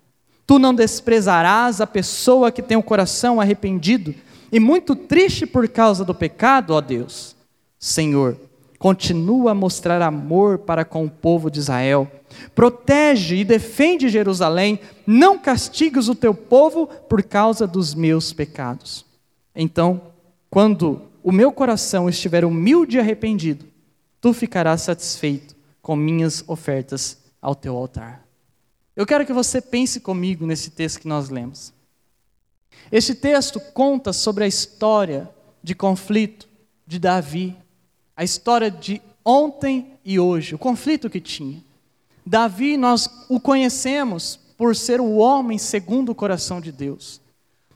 Tu 0.46 0.58
não 0.58 0.74
desprezarás 0.74 1.80
a 1.80 1.88
pessoa 1.88 2.52
que 2.52 2.62
tem 2.62 2.76
o 2.76 2.84
coração 2.84 3.40
arrependido 3.40 4.16
e 4.52 4.60
muito 4.60 4.96
triste 4.96 5.46
por 5.46 5.68
causa 5.70 6.04
do 6.04 6.16
pecado, 6.16 6.74
ó 6.74 6.82
Deus. 6.82 7.36
Senhor, 7.80 8.36
continua 8.80 9.52
a 9.52 9.56
mostrar 9.56 10.02
amor 10.02 10.58
para 10.58 10.84
com 10.84 11.06
o 11.06 11.10
povo 11.10 11.52
de 11.52 11.60
Israel. 11.60 12.10
Protege 12.56 13.36
e 13.36 13.46
defende 13.46 14.10
Jerusalém, 14.10 14.80
não 15.06 15.38
castigues 15.38 16.08
o 16.08 16.16
teu 16.16 16.34
povo 16.34 16.88
por 16.88 17.22
causa 17.24 17.68
dos 17.68 17.94
meus 17.94 18.34
pecados. 18.34 19.06
Então, 19.56 20.02
quando 20.50 21.02
o 21.22 21.32
meu 21.32 21.52
coração 21.52 22.10
estiver 22.10 22.44
humilde 22.44 22.98
e 22.98 23.00
arrependido, 23.00 23.66
tu 24.20 24.34
ficarás 24.34 24.82
satisfeito 24.82 25.56
com 25.82 25.96
minhas 25.96 26.44
ofertas 26.48 27.18
ao 27.42 27.54
teu 27.54 27.76
altar. 27.76 28.27
Eu 28.98 29.06
quero 29.06 29.28
que 29.28 29.32
você 29.32 29.62
pense 29.62 30.00
comigo 30.00 30.44
nesse 30.44 30.72
texto 30.72 31.02
que 31.02 31.08
nós 31.08 31.30
lemos. 31.30 31.72
Este 32.92 33.14
texto 33.14 33.60
conta 33.60 34.12
sobre 34.12 34.44
a 34.44 34.48
história 34.48 35.30
de 35.62 35.76
conflito 35.76 36.50
de 36.88 36.98
Davi, 36.98 37.56
a 38.16 38.24
história 38.24 38.72
de 38.72 39.00
ontem 39.24 39.94
e 40.04 40.20
hoje, 40.20 40.56
o 40.56 40.58
conflito 40.58 41.12
que 41.12 41.22
tinha. 41.22 41.64
Davi, 42.26 42.76
nós 42.76 43.08
o 43.30 43.40
conhecemos 43.40 44.40
por 44.58 44.76
ser 44.76 45.00
o 45.00 45.18
homem 45.18 45.60
segundo 45.60 46.10
o 46.10 46.16
coração 46.16 46.60
de 46.60 46.72
Deus. 46.72 47.22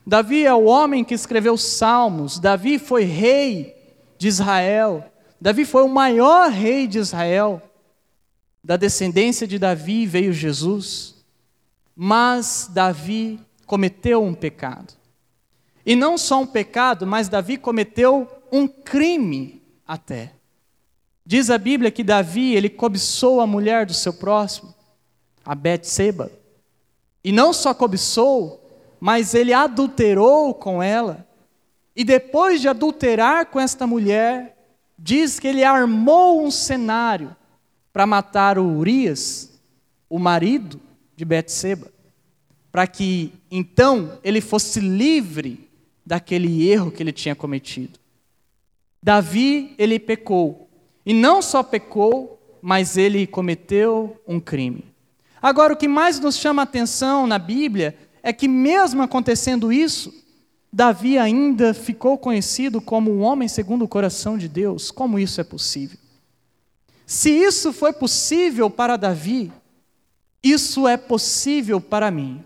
Davi 0.04 0.44
é 0.44 0.52
o 0.52 0.64
homem 0.64 1.04
que 1.04 1.14
escreveu 1.14 1.56
salmos, 1.56 2.40
Davi 2.40 2.80
foi 2.80 3.04
rei 3.04 3.76
de 4.18 4.26
Israel, 4.26 5.04
Davi 5.40 5.64
foi 5.64 5.84
o 5.84 5.88
maior 5.88 6.50
rei 6.50 6.88
de 6.88 6.98
Israel. 6.98 7.62
Da 8.64 8.76
descendência 8.76 9.46
de 9.46 9.58
Davi 9.58 10.06
veio 10.06 10.32
Jesus, 10.32 11.11
mas 11.96 12.68
Davi 12.72 13.40
cometeu 13.66 14.22
um 14.22 14.34
pecado. 14.34 14.94
E 15.84 15.96
não 15.96 16.16
só 16.16 16.40
um 16.40 16.46
pecado, 16.46 17.06
mas 17.06 17.28
Davi 17.28 17.56
cometeu 17.56 18.28
um 18.50 18.68
crime 18.68 19.62
até. 19.86 20.32
Diz 21.24 21.50
a 21.50 21.58
Bíblia 21.58 21.90
que 21.90 22.04
Davi, 22.04 22.54
ele 22.54 22.68
cobiçou 22.68 23.40
a 23.40 23.46
mulher 23.46 23.86
do 23.86 23.94
seu 23.94 24.12
próximo, 24.12 24.74
a 25.44 25.54
Betseba. 25.54 26.30
E 27.24 27.32
não 27.32 27.52
só 27.52 27.72
cobiçou, 27.72 28.60
mas 29.00 29.34
ele 29.34 29.52
adulterou 29.52 30.54
com 30.54 30.82
ela. 30.82 31.26
E 31.94 32.04
depois 32.04 32.60
de 32.60 32.68
adulterar 32.68 33.46
com 33.46 33.60
esta 33.60 33.86
mulher, 33.86 34.56
diz 34.98 35.38
que 35.38 35.48
ele 35.48 35.64
armou 35.64 36.44
um 36.44 36.50
cenário 36.50 37.36
para 37.92 38.06
matar 38.06 38.58
o 38.58 38.64
Urias, 38.64 39.60
o 40.08 40.18
marido 40.18 40.80
de 41.22 41.24
Betseba, 41.24 41.86
para 42.72 42.84
que 42.84 43.32
então 43.48 44.18
ele 44.24 44.40
fosse 44.40 44.80
livre 44.80 45.70
daquele 46.04 46.68
erro 46.68 46.90
que 46.90 47.00
ele 47.00 47.12
tinha 47.12 47.36
cometido. 47.36 48.00
Davi, 49.00 49.72
ele 49.78 50.00
pecou. 50.00 50.68
E 51.06 51.14
não 51.14 51.40
só 51.40 51.62
pecou, 51.62 52.58
mas 52.60 52.96
ele 52.96 53.24
cometeu 53.24 54.20
um 54.26 54.40
crime. 54.40 54.84
Agora, 55.40 55.74
o 55.74 55.76
que 55.76 55.86
mais 55.86 56.18
nos 56.18 56.36
chama 56.36 56.62
a 56.62 56.64
atenção 56.64 57.24
na 57.24 57.38
Bíblia 57.38 57.96
é 58.20 58.32
que, 58.32 58.48
mesmo 58.48 59.00
acontecendo 59.00 59.72
isso, 59.72 60.12
Davi 60.72 61.18
ainda 61.18 61.72
ficou 61.72 62.18
conhecido 62.18 62.80
como 62.80 63.12
um 63.12 63.20
homem 63.20 63.46
segundo 63.46 63.84
o 63.84 63.88
coração 63.88 64.36
de 64.36 64.48
Deus. 64.48 64.90
Como 64.90 65.20
isso 65.20 65.40
é 65.40 65.44
possível? 65.44 65.98
Se 67.06 67.30
isso 67.30 67.72
foi 67.72 67.92
possível 67.92 68.68
para 68.68 68.96
Davi, 68.96 69.52
isso 70.42 70.88
é 70.88 70.96
possível 70.96 71.80
para 71.80 72.10
mim. 72.10 72.42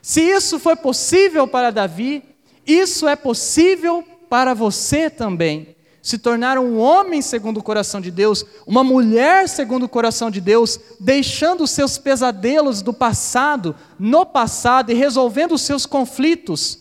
Se 0.00 0.20
isso 0.20 0.58
foi 0.58 0.76
possível 0.76 1.46
para 1.46 1.70
Davi, 1.70 2.22
isso 2.66 3.08
é 3.08 3.16
possível 3.16 4.04
para 4.28 4.54
você 4.54 5.10
também. 5.10 5.76
Se 6.02 6.18
tornar 6.18 6.58
um 6.58 6.78
homem 6.78 7.22
segundo 7.22 7.58
o 7.58 7.62
coração 7.62 8.00
de 8.00 8.10
Deus, 8.10 8.44
uma 8.66 8.82
mulher 8.82 9.48
segundo 9.48 9.84
o 9.84 9.88
coração 9.88 10.30
de 10.30 10.40
Deus, 10.40 10.78
deixando 10.98 11.62
os 11.62 11.70
seus 11.70 11.96
pesadelos 11.96 12.82
do 12.82 12.92
passado 12.92 13.76
no 13.98 14.26
passado 14.26 14.90
e 14.90 14.94
resolvendo 14.94 15.52
os 15.52 15.62
seus 15.62 15.86
conflitos 15.86 16.78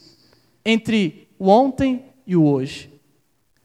entre 0.65 1.27
o 1.37 1.49
ontem 1.49 2.05
e 2.25 2.35
o 2.35 2.43
hoje. 2.45 2.91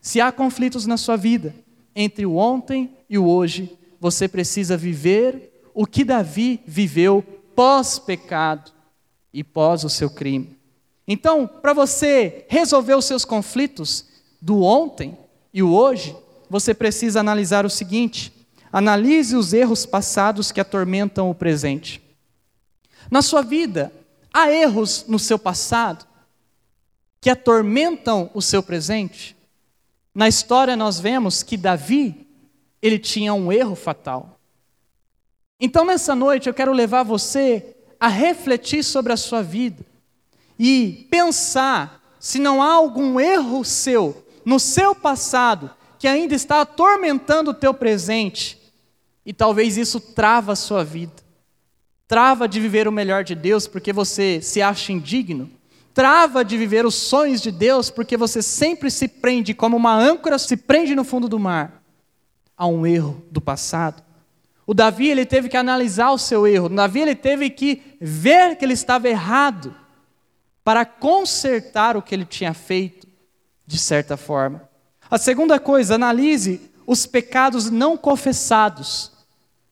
Se 0.00 0.20
há 0.20 0.30
conflitos 0.30 0.86
na 0.86 0.98
sua 0.98 1.16
vida 1.16 1.54
entre 1.94 2.26
o 2.26 2.36
ontem 2.36 2.90
e 3.08 3.16
o 3.16 3.26
hoje, 3.26 3.78
você 3.98 4.28
precisa 4.28 4.76
viver 4.76 5.55
o 5.76 5.87
que 5.87 6.02
Davi 6.02 6.62
viveu 6.66 7.23
pós-pecado 7.54 8.73
e 9.30 9.45
pós 9.45 9.85
o 9.85 9.90
seu 9.90 10.09
crime. 10.09 10.59
Então, 11.06 11.47
para 11.47 11.75
você 11.75 12.47
resolver 12.49 12.95
os 12.95 13.04
seus 13.04 13.26
conflitos 13.26 14.06
do 14.40 14.62
ontem 14.62 15.18
e 15.52 15.62
o 15.62 15.71
hoje, 15.71 16.16
você 16.49 16.73
precisa 16.73 17.21
analisar 17.21 17.66
o 17.66 17.71
seguinte: 17.71 18.33
analise 18.73 19.37
os 19.37 19.52
erros 19.52 19.85
passados 19.85 20.50
que 20.50 20.62
atormentam 20.62 21.28
o 21.28 21.35
presente. 21.35 22.02
Na 23.11 23.21
sua 23.21 23.42
vida, 23.42 23.92
há 24.33 24.50
erros 24.50 25.04
no 25.06 25.18
seu 25.18 25.38
passado 25.38 26.06
que 27.21 27.28
atormentam 27.28 28.30
o 28.33 28.40
seu 28.40 28.62
presente? 28.62 29.37
Na 30.14 30.26
história, 30.26 30.75
nós 30.75 30.99
vemos 30.99 31.42
que 31.42 31.59
Davi, 31.59 32.26
ele 32.80 32.99
tinha 32.99 33.35
um 33.35 33.52
erro 33.52 33.75
fatal. 33.75 34.35
Então, 35.58 35.84
nessa 35.84 36.14
noite, 36.14 36.48
eu 36.48 36.54
quero 36.54 36.72
levar 36.72 37.02
você 37.02 37.76
a 37.98 38.08
refletir 38.08 38.84
sobre 38.84 39.12
a 39.12 39.16
sua 39.16 39.42
vida 39.42 39.84
e 40.58 41.06
pensar 41.10 42.02
se 42.20 42.38
não 42.38 42.62
há 42.62 42.72
algum 42.72 43.18
erro 43.18 43.64
seu 43.64 44.25
no 44.44 44.60
seu 44.60 44.94
passado 44.94 45.70
que 45.98 46.06
ainda 46.06 46.34
está 46.34 46.60
atormentando 46.60 47.50
o 47.50 47.54
teu 47.54 47.72
presente 47.72 48.58
e 49.25 49.32
talvez 49.32 49.76
isso 49.76 49.98
trava 49.98 50.52
a 50.52 50.56
sua 50.56 50.84
vida. 50.84 51.25
Trava 52.06 52.46
de 52.46 52.60
viver 52.60 52.86
o 52.86 52.92
melhor 52.92 53.25
de 53.25 53.34
Deus 53.34 53.66
porque 53.66 53.92
você 53.92 54.40
se 54.40 54.62
acha 54.62 54.92
indigno. 54.92 55.50
Trava 55.92 56.44
de 56.44 56.56
viver 56.56 56.86
os 56.86 56.94
sonhos 56.94 57.40
de 57.40 57.50
Deus 57.50 57.90
porque 57.90 58.16
você 58.16 58.42
sempre 58.42 58.90
se 58.90 59.08
prende 59.08 59.54
como 59.54 59.76
uma 59.76 59.96
âncora 59.96 60.38
se 60.38 60.56
prende 60.56 60.94
no 60.94 61.02
fundo 61.02 61.28
do 61.28 61.38
mar 61.38 61.82
a 62.56 62.66
um 62.66 62.86
erro 62.86 63.25
do 63.30 63.40
passado. 63.40 64.05
O 64.66 64.75
Davi 64.75 65.08
ele 65.08 65.25
teve 65.25 65.49
que 65.49 65.56
analisar 65.56 66.11
o 66.11 66.18
seu 66.18 66.46
erro. 66.46 66.66
O 66.66 66.68
Davi 66.68 67.00
ele 67.00 67.14
teve 67.14 67.49
que 67.49 67.96
ver 68.00 68.56
que 68.56 68.64
ele 68.64 68.75
estava 68.75 69.08
errado 69.08 69.75
para 70.64 70.85
consertar 70.85 71.96
o 71.96 72.02
que 72.02 72.12
ele 72.12 72.25
tinha 72.25 72.52
feito 72.52 73.06
de 73.64 73.78
certa 73.78 74.16
forma. 74.16 74.68
A 75.08 75.16
segunda 75.18 75.61
coisa, 75.61 75.94
analise 75.94 76.61
os 76.85 77.06
pecados 77.06 77.70
não 77.70 77.96
confessados, 77.96 79.12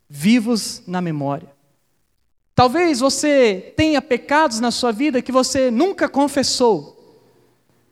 vivos 0.09 0.83
na 0.87 1.01
memória. 1.01 1.53
Talvez 2.55 3.01
você 3.01 3.75
tenha 3.77 4.01
pecados 4.01 4.61
na 4.61 4.71
sua 4.71 4.93
vida 4.93 5.21
que 5.21 5.33
você 5.33 5.73
nunca 5.73 6.09
confessou, 6.09 6.95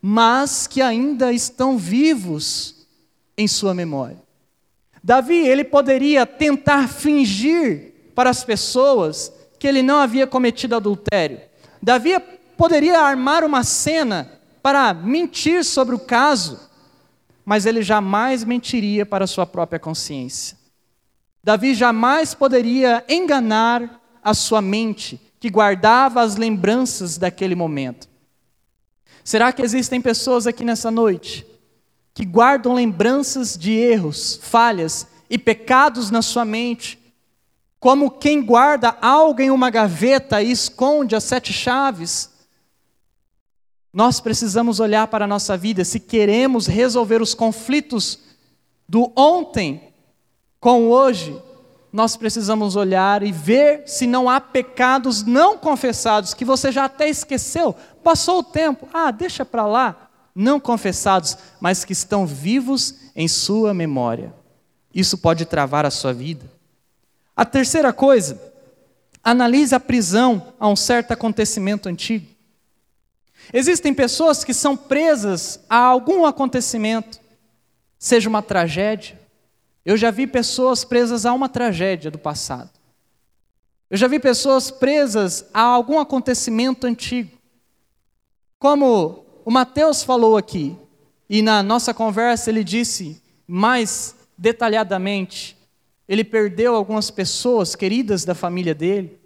mas 0.00 0.68
que 0.68 0.80
ainda 0.80 1.32
estão 1.32 1.76
vivos 1.76 2.86
em 3.36 3.48
sua 3.48 3.74
memória. 3.74 4.21
Davi, 5.02 5.46
ele 5.46 5.64
poderia 5.64 6.24
tentar 6.24 6.88
fingir 6.88 7.92
para 8.14 8.30
as 8.30 8.44
pessoas 8.44 9.32
que 9.58 9.66
ele 9.66 9.82
não 9.82 9.98
havia 9.98 10.26
cometido 10.26 10.76
adultério. 10.76 11.40
Davi 11.82 12.12
poderia 12.56 13.00
armar 13.00 13.44
uma 13.44 13.64
cena 13.64 14.40
para 14.62 14.94
mentir 14.94 15.64
sobre 15.64 15.94
o 15.94 15.98
caso, 15.98 16.60
mas 17.44 17.66
ele 17.66 17.82
jamais 17.82 18.44
mentiria 18.44 19.04
para 19.04 19.26
sua 19.26 19.44
própria 19.44 19.80
consciência. 19.80 20.56
Davi 21.42 21.74
jamais 21.74 22.34
poderia 22.34 23.04
enganar 23.08 24.00
a 24.22 24.32
sua 24.32 24.62
mente, 24.62 25.20
que 25.40 25.50
guardava 25.50 26.20
as 26.20 26.36
lembranças 26.36 27.18
daquele 27.18 27.56
momento. 27.56 28.08
Será 29.24 29.52
que 29.52 29.62
existem 29.62 30.00
pessoas 30.00 30.46
aqui 30.46 30.62
nessa 30.62 30.88
noite 30.88 31.44
que 32.14 32.24
guardam 32.24 32.74
lembranças 32.74 33.56
de 33.56 33.72
erros, 33.72 34.38
falhas 34.42 35.06
e 35.30 35.38
pecados 35.38 36.10
na 36.10 36.20
sua 36.20 36.44
mente, 36.44 36.98
como 37.80 38.10
quem 38.10 38.44
guarda 38.44 38.96
algo 39.00 39.40
em 39.40 39.50
uma 39.50 39.70
gaveta 39.70 40.42
e 40.42 40.50
esconde 40.50 41.16
as 41.16 41.24
sete 41.24 41.52
chaves. 41.52 42.30
Nós 43.92 44.20
precisamos 44.20 44.78
olhar 44.78 45.06
para 45.08 45.24
a 45.24 45.28
nossa 45.28 45.56
vida 45.56 45.84
se 45.84 45.98
queremos 45.98 46.66
resolver 46.66 47.20
os 47.20 47.34
conflitos 47.34 48.18
do 48.88 49.10
ontem 49.16 49.92
com 50.60 50.88
hoje. 50.88 51.40
Nós 51.92 52.16
precisamos 52.16 52.76
olhar 52.76 53.22
e 53.22 53.32
ver 53.32 53.82
se 53.86 54.06
não 54.06 54.28
há 54.30 54.40
pecados 54.40 55.24
não 55.24 55.58
confessados 55.58 56.34
que 56.34 56.44
você 56.44 56.70
já 56.70 56.84
até 56.84 57.08
esqueceu, 57.08 57.74
passou 58.02 58.38
o 58.38 58.44
tempo, 58.44 58.88
ah, 58.92 59.10
deixa 59.10 59.44
para 59.44 59.66
lá 59.66 60.01
não 60.34 60.58
confessados, 60.58 61.36
mas 61.60 61.84
que 61.84 61.92
estão 61.92 62.26
vivos 62.26 62.94
em 63.14 63.28
sua 63.28 63.74
memória. 63.74 64.32
Isso 64.94 65.18
pode 65.18 65.44
travar 65.44 65.86
a 65.86 65.90
sua 65.90 66.12
vida. 66.12 66.50
A 67.36 67.44
terceira 67.44 67.92
coisa, 67.92 68.40
analise 69.22 69.74
a 69.74 69.80
prisão 69.80 70.54
a 70.58 70.68
um 70.68 70.76
certo 70.76 71.12
acontecimento 71.12 71.88
antigo. 71.88 72.26
Existem 73.52 73.92
pessoas 73.92 74.44
que 74.44 74.54
são 74.54 74.76
presas 74.76 75.60
a 75.68 75.76
algum 75.76 76.24
acontecimento, 76.24 77.20
seja 77.98 78.28
uma 78.28 78.42
tragédia. 78.42 79.20
Eu 79.84 79.96
já 79.96 80.10
vi 80.10 80.26
pessoas 80.26 80.84
presas 80.84 81.26
a 81.26 81.32
uma 81.32 81.48
tragédia 81.48 82.10
do 82.10 82.18
passado. 82.18 82.70
Eu 83.90 83.96
já 83.96 84.08
vi 84.08 84.18
pessoas 84.18 84.70
presas 84.70 85.44
a 85.52 85.60
algum 85.60 85.98
acontecimento 85.98 86.86
antigo. 86.86 87.36
Como 88.58 89.21
o 89.44 89.50
Mateus 89.50 90.02
falou 90.02 90.36
aqui, 90.36 90.76
e 91.28 91.42
na 91.42 91.62
nossa 91.62 91.94
conversa 91.94 92.50
ele 92.50 92.62
disse 92.62 93.22
mais 93.46 94.14
detalhadamente, 94.36 95.56
ele 96.08 96.24
perdeu 96.24 96.74
algumas 96.74 97.10
pessoas 97.10 97.74
queridas 97.74 98.24
da 98.24 98.34
família 98.34 98.74
dele. 98.74 99.18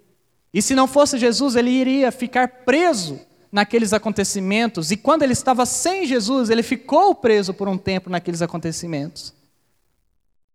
E 0.53 0.61
se 0.61 0.73
não 0.73 0.87
fosse 0.87 1.17
Jesus, 1.17 1.55
ele 1.55 1.69
iria 1.69 2.11
ficar 2.11 2.47
preso 2.47 3.19
naqueles 3.51 3.93
acontecimentos. 3.93 4.91
E 4.91 4.97
quando 4.97 5.23
ele 5.23 5.33
estava 5.33 5.65
sem 5.65 6.05
Jesus, 6.05 6.49
ele 6.49 6.63
ficou 6.63 7.13
preso 7.13 7.53
por 7.53 7.67
um 7.67 7.77
tempo 7.77 8.09
naqueles 8.09 8.41
acontecimentos. 8.41 9.33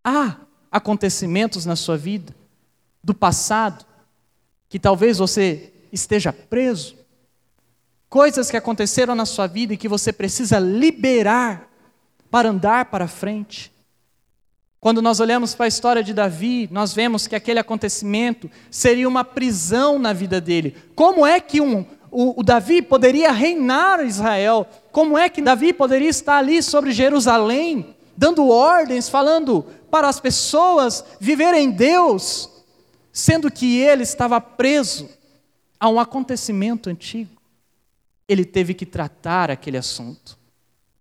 Há 0.02 0.36
acontecimentos 0.70 1.66
na 1.66 1.76
sua 1.76 1.96
vida, 1.96 2.34
do 3.04 3.12
passado, 3.12 3.84
que 4.68 4.78
talvez 4.78 5.18
você 5.18 5.72
esteja 5.92 6.32
preso 6.32 6.96
coisas 8.12 8.50
que 8.50 8.58
aconteceram 8.58 9.14
na 9.14 9.24
sua 9.24 9.46
vida 9.46 9.72
e 9.72 9.76
que 9.78 9.88
você 9.88 10.12
precisa 10.12 10.58
liberar 10.58 11.66
para 12.30 12.50
andar 12.50 12.84
para 12.90 13.08
frente. 13.08 13.72
Quando 14.78 15.00
nós 15.00 15.18
olhamos 15.18 15.54
para 15.54 15.64
a 15.64 15.68
história 15.68 16.02
de 16.02 16.12
Davi, 16.12 16.68
nós 16.70 16.92
vemos 16.92 17.26
que 17.26 17.34
aquele 17.34 17.58
acontecimento 17.58 18.50
seria 18.70 19.08
uma 19.08 19.24
prisão 19.24 19.98
na 19.98 20.12
vida 20.12 20.42
dele. 20.42 20.76
Como 20.94 21.24
é 21.24 21.40
que 21.40 21.62
um, 21.62 21.86
o, 22.10 22.40
o 22.40 22.42
Davi 22.42 22.82
poderia 22.82 23.32
reinar 23.32 24.04
Israel? 24.04 24.66
Como 24.90 25.16
é 25.16 25.30
que 25.30 25.40
Davi 25.40 25.72
poderia 25.72 26.10
estar 26.10 26.36
ali 26.36 26.62
sobre 26.62 26.92
Jerusalém, 26.92 27.96
dando 28.14 28.46
ordens, 28.46 29.08
falando 29.08 29.64
para 29.90 30.06
as 30.06 30.20
pessoas 30.20 31.02
viverem 31.18 31.70
Deus, 31.70 32.50
sendo 33.10 33.50
que 33.50 33.78
ele 33.78 34.02
estava 34.02 34.38
preso 34.38 35.08
a 35.80 35.88
um 35.88 35.98
acontecimento 35.98 36.90
antigo? 36.90 37.41
Ele 38.32 38.44
teve 38.44 38.74
que 38.74 38.86
tratar 38.86 39.50
aquele 39.50 39.76
assunto. 39.76 40.38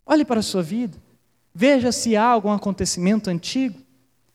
Olhe 0.05 0.25
para 0.25 0.41
a 0.41 0.43
sua 0.43 0.61
vida, 0.61 0.97
veja 1.53 1.91
se 1.91 2.15
há 2.15 2.25
algum 2.25 2.51
acontecimento 2.51 3.29
antigo. 3.29 3.79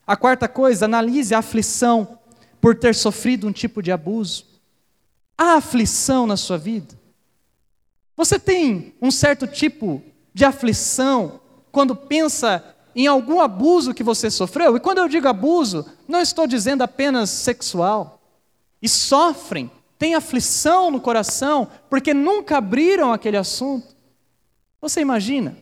A 0.06 0.16
quarta 0.16 0.48
coisa, 0.48 0.86
analise 0.86 1.34
a 1.34 1.38
aflição 1.38 2.18
por 2.60 2.74
ter 2.74 2.94
sofrido 2.94 3.46
um 3.46 3.52
tipo 3.52 3.82
de 3.82 3.92
abuso. 3.92 4.46
Há 5.36 5.56
aflição 5.56 6.26
na 6.26 6.36
sua 6.36 6.56
vida? 6.56 6.98
Você 8.16 8.38
tem 8.38 8.94
um 9.02 9.10
certo 9.10 9.46
tipo 9.46 10.02
de 10.32 10.44
aflição 10.44 11.40
quando 11.70 11.94
pensa 11.94 12.64
em 12.94 13.06
algum 13.06 13.40
abuso 13.40 13.92
que 13.92 14.02
você 14.02 14.30
sofreu? 14.30 14.74
E 14.76 14.80
quando 14.80 14.98
eu 14.98 15.08
digo 15.08 15.28
abuso, 15.28 15.84
não 16.08 16.20
estou 16.20 16.46
dizendo 16.46 16.82
apenas 16.82 17.28
sexual. 17.28 18.22
E 18.80 18.88
sofrem 18.88 19.70
têm 19.98 20.14
aflição 20.14 20.90
no 20.90 21.00
coração 21.00 21.68
porque 21.88 22.12
nunca 22.12 22.58
abriram 22.58 23.12
aquele 23.12 23.36
assunto. 23.36 23.94
Você 24.80 25.00
imagina? 25.00 25.56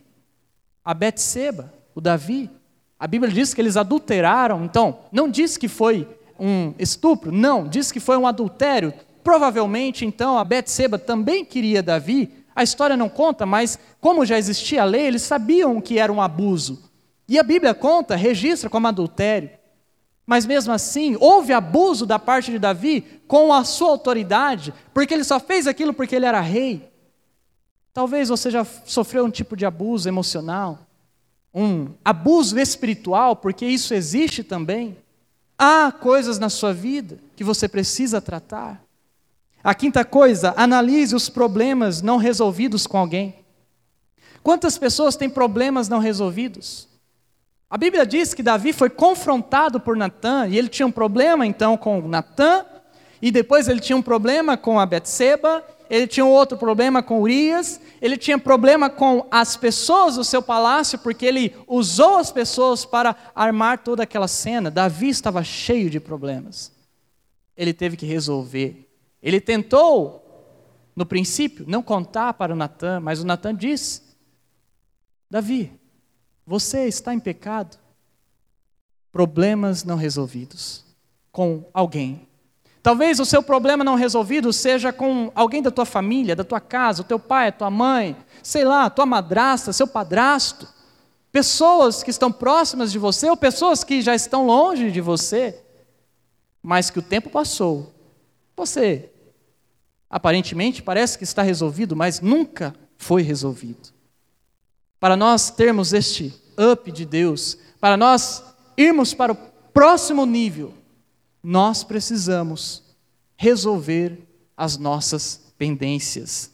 A 0.83 0.93
Betseba, 0.93 1.73
o 1.93 2.01
Davi, 2.01 2.49
a 2.99 3.07
Bíblia 3.07 3.31
diz 3.31 3.53
que 3.53 3.61
eles 3.61 3.77
adulteraram, 3.77 4.63
então, 4.63 4.99
não 5.11 5.29
diz 5.29 5.57
que 5.57 5.67
foi 5.67 6.07
um 6.39 6.73
estupro, 6.77 7.31
não, 7.31 7.67
diz 7.67 7.91
que 7.91 7.99
foi 7.99 8.17
um 8.17 8.27
adultério. 8.27 8.93
Provavelmente, 9.23 10.05
então, 10.05 10.37
a 10.37 10.43
Betseba 10.43 10.99
também 10.99 11.43
queria 11.43 11.81
Davi. 11.81 12.31
A 12.55 12.63
história 12.63 12.95
não 12.95 13.09
conta, 13.09 13.45
mas 13.45 13.79
como 13.99 14.25
já 14.25 14.37
existia 14.37 14.83
a 14.83 14.85
lei, 14.85 15.07
eles 15.07 15.23
sabiam 15.23 15.81
que 15.81 15.97
era 15.97 16.11
um 16.11 16.21
abuso. 16.21 16.83
E 17.27 17.39
a 17.39 17.43
Bíblia 17.43 17.73
conta, 17.73 18.15
registra 18.15 18.69
como 18.69 18.87
adultério. 18.87 19.49
Mas 20.25 20.45
mesmo 20.45 20.73
assim, 20.73 21.15
houve 21.19 21.53
abuso 21.53 22.05
da 22.05 22.17
parte 22.17 22.51
de 22.51 22.57
Davi 22.57 23.21
com 23.27 23.53
a 23.53 23.63
sua 23.63 23.89
autoridade, 23.89 24.73
porque 24.93 25.13
ele 25.13 25.23
só 25.23 25.39
fez 25.39 25.67
aquilo 25.67 25.93
porque 25.93 26.15
ele 26.15 26.25
era 26.25 26.41
rei. 26.41 26.89
Talvez 27.93 28.29
você 28.29 28.49
já 28.49 28.65
sofreu 28.85 29.25
um 29.25 29.29
tipo 29.29 29.55
de 29.55 29.65
abuso 29.65 30.09
emocional, 30.09 30.79
um 31.53 31.89
abuso 32.03 32.59
espiritual, 32.59 33.35
porque 33.35 33.65
isso 33.65 33.93
existe 33.93 34.43
também. 34.43 34.97
Há 35.57 35.91
coisas 35.91 36.37
na 36.37 36.49
sua 36.49 36.73
vida 36.73 37.19
que 37.35 37.43
você 37.43 37.69
precisa 37.69 38.19
tratar. 38.19 38.83
A 39.63 39.73
quinta 39.73 40.03
coisa, 40.03 40.53
analise 40.57 41.15
os 41.15 41.29
problemas 41.29 42.01
não 42.01 42.17
resolvidos 42.17 42.85
com 42.85 42.97
alguém. 42.97 43.35
Quantas 44.43 44.77
pessoas 44.77 45.15
têm 45.15 45.29
problemas 45.29 45.87
não 45.87 45.99
resolvidos? 45.99 46.87
A 47.69 47.77
Bíblia 47.77 48.05
diz 48.05 48.33
que 48.33 48.43
Davi 48.43 48.71
foi 48.71 48.89
confrontado 48.89 49.79
por 49.79 49.97
Natã, 49.97 50.47
e 50.47 50.57
ele 50.57 50.69
tinha 50.69 50.85
um 50.85 50.91
problema 50.91 51.45
então 51.45 51.75
com 51.75 52.07
Natã, 52.07 52.65
e 53.21 53.31
depois 53.31 53.67
ele 53.67 53.79
tinha 53.79 53.97
um 53.97 54.01
problema 54.01 54.55
com 54.55 54.79
a 54.79 54.85
Betseba, 54.85 55.63
ele 55.89 56.07
tinha 56.07 56.25
outro 56.25 56.57
problema 56.57 57.01
com 57.01 57.21
Urias, 57.21 57.79
ele 58.01 58.17
tinha 58.17 58.37
problema 58.37 58.89
com 58.89 59.27
as 59.31 59.55
pessoas 59.55 60.15
do 60.15 60.23
seu 60.23 60.41
palácio, 60.41 60.99
porque 60.99 61.25
ele 61.25 61.55
usou 61.67 62.17
as 62.17 62.31
pessoas 62.31 62.85
para 62.85 63.15
armar 63.35 63.79
toda 63.79 64.03
aquela 64.03 64.27
cena. 64.27 64.71
Davi 64.71 65.09
estava 65.09 65.43
cheio 65.43 65.89
de 65.89 65.99
problemas. 65.99 66.71
Ele 67.55 67.73
teve 67.73 67.95
que 67.97 68.05
resolver. 68.05 68.89
Ele 69.21 69.39
tentou, 69.39 70.23
no 70.95 71.05
princípio, 71.05 71.65
não 71.67 71.81
contar 71.81 72.33
para 72.33 72.53
o 72.53 72.55
Natan, 72.55 72.99
mas 72.99 73.21
o 73.21 73.25
Natan 73.25 73.55
disse: 73.55 74.01
Davi, 75.29 75.71
você 76.45 76.87
está 76.87 77.13
em 77.13 77.19
pecado. 77.19 77.77
Problemas 79.11 79.83
não 79.83 79.95
resolvidos 79.95 80.83
com 81.31 81.65
alguém 81.73 82.27
Talvez 82.85 83.19
o 83.19 83.25
seu 83.25 83.41
problema 83.41 83.83
não 83.83 83.95
resolvido 83.95 84.53
seja 84.53 84.93
com 84.93 85.31
alguém 85.33 85.59
da 85.59 85.71
tua 85.71 85.85
família, 85.85 86.35
da 86.35 86.43
tua 86.43 86.59
casa, 86.59 87.01
o 87.01 87.03
teu 87.03 87.17
pai, 87.17 87.47
a 87.47 87.51
tua 87.51 87.71
mãe, 87.71 88.15
sei 88.43 88.63
lá, 88.63 88.91
tua 88.91 89.07
madrasta, 89.07 89.73
seu 89.73 89.87
padrasto, 89.87 90.67
pessoas 91.31 92.03
que 92.03 92.11
estão 92.11 92.31
próximas 92.31 92.91
de 92.91 92.99
você 92.99 93.27
ou 93.27 93.35
pessoas 93.35 93.83
que 93.83 94.03
já 94.03 94.13
estão 94.13 94.45
longe 94.45 94.91
de 94.91 95.01
você, 95.01 95.63
mas 96.61 96.91
que 96.91 96.99
o 96.99 97.01
tempo 97.01 97.27
passou. 97.27 97.91
Você 98.55 99.09
aparentemente 100.07 100.83
parece 100.83 101.17
que 101.17 101.23
está 101.23 101.41
resolvido, 101.41 101.95
mas 101.95 102.21
nunca 102.21 102.75
foi 102.99 103.23
resolvido. 103.23 103.94
Para 104.99 105.15
nós 105.15 105.49
termos 105.49 105.93
este 105.93 106.33
up 106.57 106.91
de 106.91 107.05
Deus, 107.05 107.57
para 107.79 107.97
nós 107.97 108.43
irmos 108.77 109.13
para 109.13 109.33
o 109.33 109.37
próximo 109.73 110.25
nível, 110.25 110.73
nós 111.43 111.83
precisamos 111.83 112.83
resolver 113.37 114.17
as 114.55 114.77
nossas 114.77 115.53
pendências. 115.57 116.49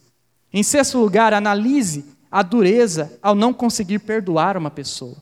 Em 0.52 0.62
sexto 0.62 0.98
lugar, 0.98 1.32
analise 1.32 2.04
a 2.30 2.42
dureza 2.42 3.18
ao 3.22 3.34
não 3.34 3.52
conseguir 3.52 4.00
perdoar 4.00 4.56
uma 4.56 4.70
pessoa. 4.70 5.16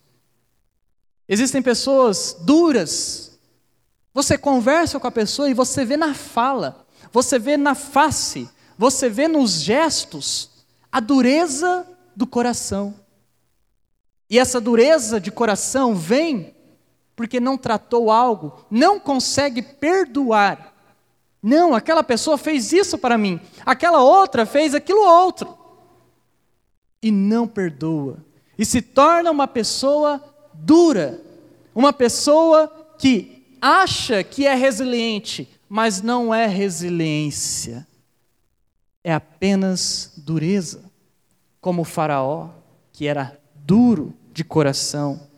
Existem 1.28 1.62
pessoas 1.62 2.36
duras. 2.40 3.38
Você 4.12 4.36
conversa 4.36 4.98
com 4.98 5.06
a 5.06 5.12
pessoa 5.12 5.48
e 5.48 5.54
você 5.54 5.84
vê 5.84 5.96
na 5.96 6.14
fala, 6.14 6.84
você 7.12 7.38
vê 7.38 7.56
na 7.56 7.74
face, 7.74 8.48
você 8.76 9.08
vê 9.08 9.28
nos 9.28 9.60
gestos 9.60 10.50
a 10.90 10.98
dureza 10.98 11.86
do 12.16 12.26
coração. 12.26 12.94
E 14.30 14.38
essa 14.38 14.60
dureza 14.60 15.20
de 15.20 15.32
coração 15.32 15.92
vem 15.92 16.54
porque 17.16 17.40
não 17.40 17.58
tratou 17.58 18.12
algo, 18.12 18.64
não 18.70 19.00
consegue 19.00 19.60
perdoar. 19.60 20.72
Não, 21.42 21.74
aquela 21.74 22.04
pessoa 22.04 22.38
fez 22.38 22.72
isso 22.72 22.96
para 22.96 23.18
mim, 23.18 23.40
aquela 23.66 24.02
outra 24.02 24.46
fez 24.46 24.72
aquilo 24.72 25.00
outro. 25.00 25.58
E 27.02 27.10
não 27.10 27.48
perdoa. 27.48 28.24
E 28.56 28.64
se 28.64 28.80
torna 28.80 29.30
uma 29.32 29.48
pessoa 29.48 30.22
dura, 30.54 31.20
uma 31.74 31.92
pessoa 31.92 32.68
que 32.98 33.56
acha 33.60 34.22
que 34.22 34.46
é 34.46 34.54
resiliente, 34.54 35.50
mas 35.68 36.00
não 36.00 36.32
é 36.32 36.46
resiliência. 36.46 37.86
É 39.02 39.12
apenas 39.12 40.12
dureza, 40.18 40.84
como 41.60 41.82
o 41.82 41.86
Faraó, 41.86 42.50
que 42.92 43.06
era 43.06 43.40
duro 43.54 44.14
de 44.32 44.44
coração. 44.44 45.28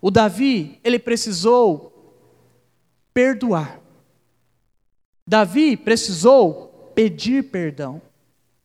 O 0.00 0.10
Davi, 0.10 0.78
ele 0.82 0.98
precisou 0.98 1.90
perdoar. 3.12 3.80
Davi 5.26 5.76
precisou 5.76 6.92
pedir 6.94 7.44
perdão. 7.44 8.00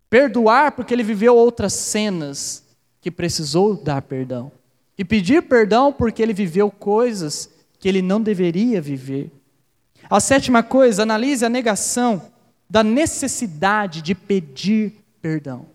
Perdoar 0.09 0.71
porque 0.71 0.93
ele 0.93 1.03
viveu 1.03 1.35
outras 1.35 1.73
cenas 1.73 2.63
que 3.01 3.11
precisou 3.11 3.75
dar 3.75 4.01
perdão. 4.01 4.51
E 4.97 5.03
pedir 5.03 5.43
perdão 5.43 5.91
porque 5.91 6.21
ele 6.21 6.33
viveu 6.33 6.71
coisas 6.71 7.49
que 7.79 7.87
ele 7.87 8.01
não 8.01 8.21
deveria 8.21 8.81
viver. 8.81 9.31
A 10.09 10.19
sétima 10.19 10.63
coisa, 10.63 11.03
analise 11.03 11.43
a 11.45 11.49
negação 11.49 12.31
da 12.69 12.83
necessidade 12.83 14.01
de 14.01 14.15
pedir 14.15 14.93
perdão. 15.21 15.65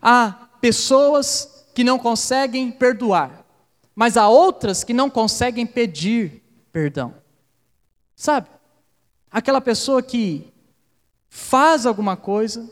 Há 0.00 0.48
pessoas 0.60 1.51
que 1.74 1.84
não 1.84 1.98
conseguem 1.98 2.70
perdoar, 2.70 3.44
mas 3.94 4.16
há 4.16 4.28
outras 4.28 4.84
que 4.84 4.92
não 4.92 5.08
conseguem 5.08 5.66
pedir 5.66 6.42
perdão. 6.72 7.14
Sabe? 8.14 8.48
Aquela 9.30 9.60
pessoa 9.60 10.02
que 10.02 10.52
faz 11.28 11.86
alguma 11.86 12.16
coisa, 12.16 12.70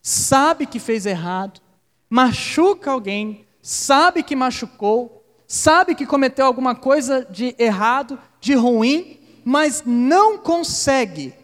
sabe 0.00 0.66
que 0.66 0.78
fez 0.78 1.06
errado, 1.06 1.60
machuca 2.08 2.90
alguém, 2.90 3.44
sabe 3.60 4.22
que 4.22 4.36
machucou, 4.36 5.24
sabe 5.46 5.94
que 5.94 6.06
cometeu 6.06 6.46
alguma 6.46 6.74
coisa 6.74 7.24
de 7.24 7.54
errado, 7.58 8.18
de 8.40 8.54
ruim, 8.54 9.20
mas 9.44 9.82
não 9.84 10.38
consegue 10.38 11.34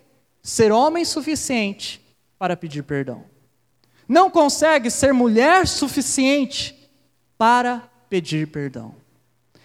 ser 0.42 0.72
homem 0.72 1.04
suficiente 1.04 2.00
para 2.38 2.56
pedir 2.56 2.82
perdão. 2.84 3.24
Não 4.08 4.30
consegue 4.30 4.90
ser 4.90 5.12
mulher 5.12 5.68
suficiente 5.68 6.90
para 7.36 7.88
pedir 8.08 8.48
perdão. 8.48 8.94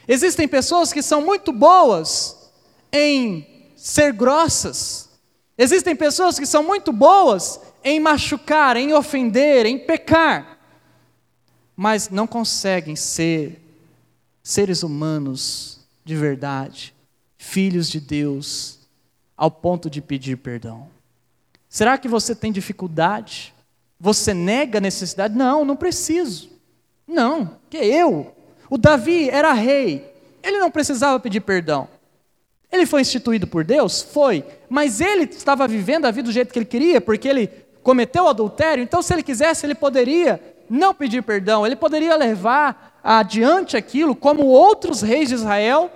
Existem 0.08 0.48
pessoas 0.48 0.92
que 0.92 1.02
são 1.02 1.22
muito 1.22 1.54
boas 1.54 2.52
em 2.92 3.72
ser 3.76 4.12
grossas. 4.12 5.10
Existem 5.58 5.96
pessoas 5.96 6.38
que 6.38 6.46
são 6.46 6.64
muito 6.64 6.92
boas 6.92 7.60
em 7.84 8.00
machucar, 8.00 8.76
em 8.76 8.94
ofender, 8.94 9.66
em 9.66 9.78
pecar, 9.78 10.58
mas 11.76 12.10
não 12.10 12.26
conseguem 12.26 12.96
ser 12.96 13.62
seres 14.42 14.84
humanos 14.84 15.80
de 16.04 16.16
verdade, 16.16 16.94
filhos 17.38 17.90
de 17.90 18.00
Deus, 18.00 18.80
ao 19.38 19.50
ponto 19.50 19.90
de 19.90 20.02
pedir 20.02 20.38
perdão. 20.38 20.90
Será 21.70 21.98
que 21.98 22.08
você 22.08 22.36
tem 22.36 22.52
dificuldade? 22.52 23.54
Você 24.04 24.34
nega 24.34 24.80
a 24.80 24.82
necessidade? 24.82 25.34
Não, 25.34 25.64
não 25.64 25.78
preciso. 25.78 26.50
Não, 27.08 27.58
que 27.70 27.78
eu. 27.78 28.36
O 28.70 28.78
Davi 28.78 29.30
era 29.30 29.54
rei. 29.54 30.14
Ele 30.44 30.60
não 30.60 30.70
precisava 30.70 31.18
pedir 31.22 31.40
perdão. 31.40 31.88
Ele 32.70 32.86
foi 32.86 33.00
instituído 33.00 33.48
por 33.48 33.64
Deus? 33.64 34.02
Foi. 34.02 34.44
Mas 34.68 35.00
ele 35.00 35.24
estava 35.24 35.66
vivendo 35.70 36.04
a 36.04 36.12
vida 36.12 36.26
do 36.26 36.34
jeito 36.34 36.52
que 36.52 36.60
ele 36.60 36.66
queria, 36.66 37.00
porque 37.00 37.30
ele 37.30 37.48
cometeu 37.82 38.28
adultério. 38.28 38.84
Então, 38.84 39.02
se 39.02 39.14
ele 39.14 39.24
quisesse, 39.24 39.66
ele 39.66 39.74
poderia 39.74 40.38
não 40.70 40.94
pedir 40.94 41.24
perdão. 41.24 41.66
Ele 41.66 41.78
poderia 41.78 42.18
levar 42.18 43.00
adiante 43.02 43.78
aquilo 43.78 44.14
como 44.14 44.48
outros 44.48 45.02
reis 45.02 45.30
de 45.30 45.36
Israel 45.36 45.90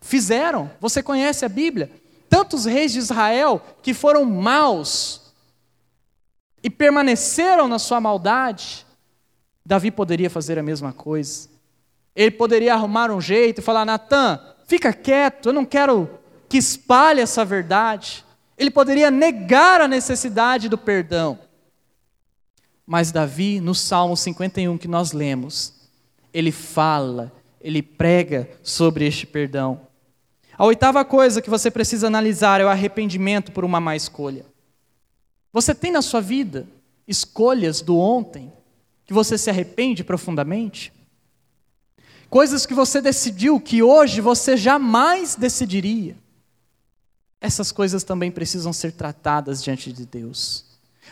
fizeram. 0.00 0.70
Você 0.78 1.02
conhece 1.02 1.44
a 1.44 1.48
Bíblia? 1.48 1.90
Tantos 2.30 2.66
reis 2.66 2.92
de 2.92 3.00
Israel 3.00 3.60
que 3.82 3.92
foram 3.92 4.24
maus 4.24 5.27
e 6.62 6.68
permaneceram 6.68 7.68
na 7.68 7.78
sua 7.78 8.00
maldade 8.00 8.86
Davi 9.68 9.90
poderia 9.90 10.30
fazer 10.30 10.58
a 10.58 10.62
mesma 10.62 10.94
coisa. 10.94 11.46
Ele 12.16 12.30
poderia 12.30 12.72
arrumar 12.72 13.10
um 13.10 13.20
jeito 13.20 13.58
e 13.58 13.62
falar: 13.62 13.84
Natan, 13.84 14.40
fica 14.66 14.94
quieto, 14.94 15.50
eu 15.50 15.52
não 15.52 15.66
quero 15.66 16.08
que 16.48 16.56
espalhe 16.56 17.20
essa 17.20 17.44
verdade. 17.44 18.24
Ele 18.56 18.70
poderia 18.70 19.10
negar 19.10 19.82
a 19.82 19.86
necessidade 19.86 20.70
do 20.70 20.78
perdão. 20.78 21.38
Mas 22.86 23.12
Davi, 23.12 23.60
no 23.60 23.74
Salmo 23.74 24.16
51 24.16 24.78
que 24.78 24.88
nós 24.88 25.12
lemos, 25.12 25.74
ele 26.32 26.50
fala, 26.50 27.30
ele 27.60 27.82
prega 27.82 28.48
sobre 28.62 29.06
este 29.06 29.26
perdão. 29.26 29.82
A 30.56 30.64
oitava 30.64 31.04
coisa 31.04 31.42
que 31.42 31.50
você 31.50 31.70
precisa 31.70 32.06
analisar 32.06 32.58
é 32.58 32.64
o 32.64 32.68
arrependimento 32.68 33.52
por 33.52 33.66
uma 33.66 33.78
má 33.78 33.94
escolha. 33.94 34.46
Você 35.58 35.74
tem 35.74 35.90
na 35.90 36.02
sua 36.02 36.20
vida 36.20 36.68
escolhas 37.04 37.80
do 37.80 37.98
ontem 37.98 38.52
que 39.04 39.12
você 39.12 39.36
se 39.36 39.50
arrepende 39.50 40.04
profundamente? 40.04 40.92
Coisas 42.30 42.64
que 42.64 42.72
você 42.72 43.00
decidiu 43.00 43.58
que 43.58 43.82
hoje 43.82 44.20
você 44.20 44.56
jamais 44.56 45.34
decidiria. 45.34 46.16
Essas 47.40 47.72
coisas 47.72 48.04
também 48.04 48.30
precisam 48.30 48.72
ser 48.72 48.92
tratadas 48.92 49.60
diante 49.60 49.92
de 49.92 50.06
Deus. 50.06 50.64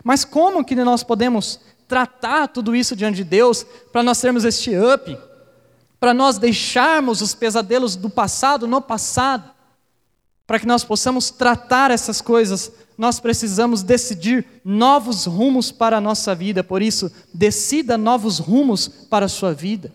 Mas 0.05 0.25
como 0.25 0.65
que 0.65 0.77
nós 0.77 1.03
podemos 1.03 1.59
tratar 1.89 2.47
tudo 2.47 2.77
isso 2.77 2.95
diante 2.95 3.17
de 3.17 3.25
Deus 3.25 3.67
para 3.91 4.05
nós 4.05 4.21
termos 4.21 4.45
este 4.45 4.71
up? 4.79 5.19
Para 5.99 6.15
nós 6.15 6.39
deixarmos 6.39 7.21
os 7.21 7.35
pesadelos 7.35 7.97
do 7.97 8.09
passado 8.09 8.69
no 8.69 8.81
passado? 8.81 9.51
Para 10.47 10.61
que 10.61 10.67
nós 10.67 10.85
possamos 10.85 11.33
tratar 11.33 11.91
essas 11.91 12.21
coisas 12.21 12.71
nós 12.97 13.21
precisamos 13.21 13.83
decidir 13.83 14.47
novos 14.65 15.27
rumos 15.27 15.71
para 15.71 15.99
a 15.99 16.01
nossa 16.01 16.35
vida. 16.35 16.65
Por 16.65 16.81
isso, 16.81 17.11
decida 17.33 17.99
novos 17.99 18.39
rumos 18.39 18.89
para 18.89 19.27
a 19.27 19.29
sua 19.29 19.53
vida. 19.53 19.93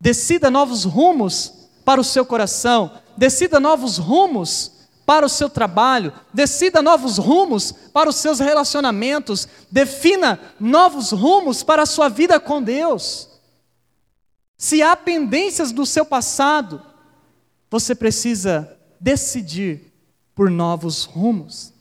Decida 0.00 0.50
novos 0.50 0.84
rumos 0.84 1.52
para 1.84 2.00
o 2.00 2.04
seu 2.04 2.26
coração. 2.26 2.92
Decida 3.16 3.58
novos 3.58 3.98
rumos 3.98 4.78
para 5.08 5.24
o 5.24 5.28
seu 5.30 5.48
trabalho, 5.48 6.12
decida 6.34 6.82
novos 6.82 7.16
rumos 7.16 7.72
para 7.94 8.10
os 8.10 8.16
seus 8.16 8.40
relacionamentos, 8.40 9.48
defina 9.70 10.38
novos 10.60 11.12
rumos 11.12 11.62
para 11.62 11.84
a 11.84 11.86
sua 11.86 12.10
vida 12.10 12.38
com 12.38 12.62
Deus. 12.62 13.26
Se 14.58 14.82
há 14.82 14.94
pendências 14.94 15.72
do 15.72 15.86
seu 15.86 16.04
passado, 16.04 16.82
você 17.70 17.94
precisa 17.94 18.70
decidir 19.00 19.94
por 20.34 20.50
novos 20.50 21.04
rumos. 21.04 21.72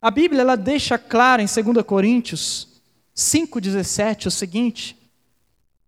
A 0.00 0.10
Bíblia 0.10 0.40
ela 0.40 0.56
deixa 0.56 0.96
claro 0.96 1.42
em 1.42 1.46
2 1.46 1.84
Coríntios 1.84 2.80
5,17 3.14 4.26
o 4.26 4.30
seguinte: 4.30 4.96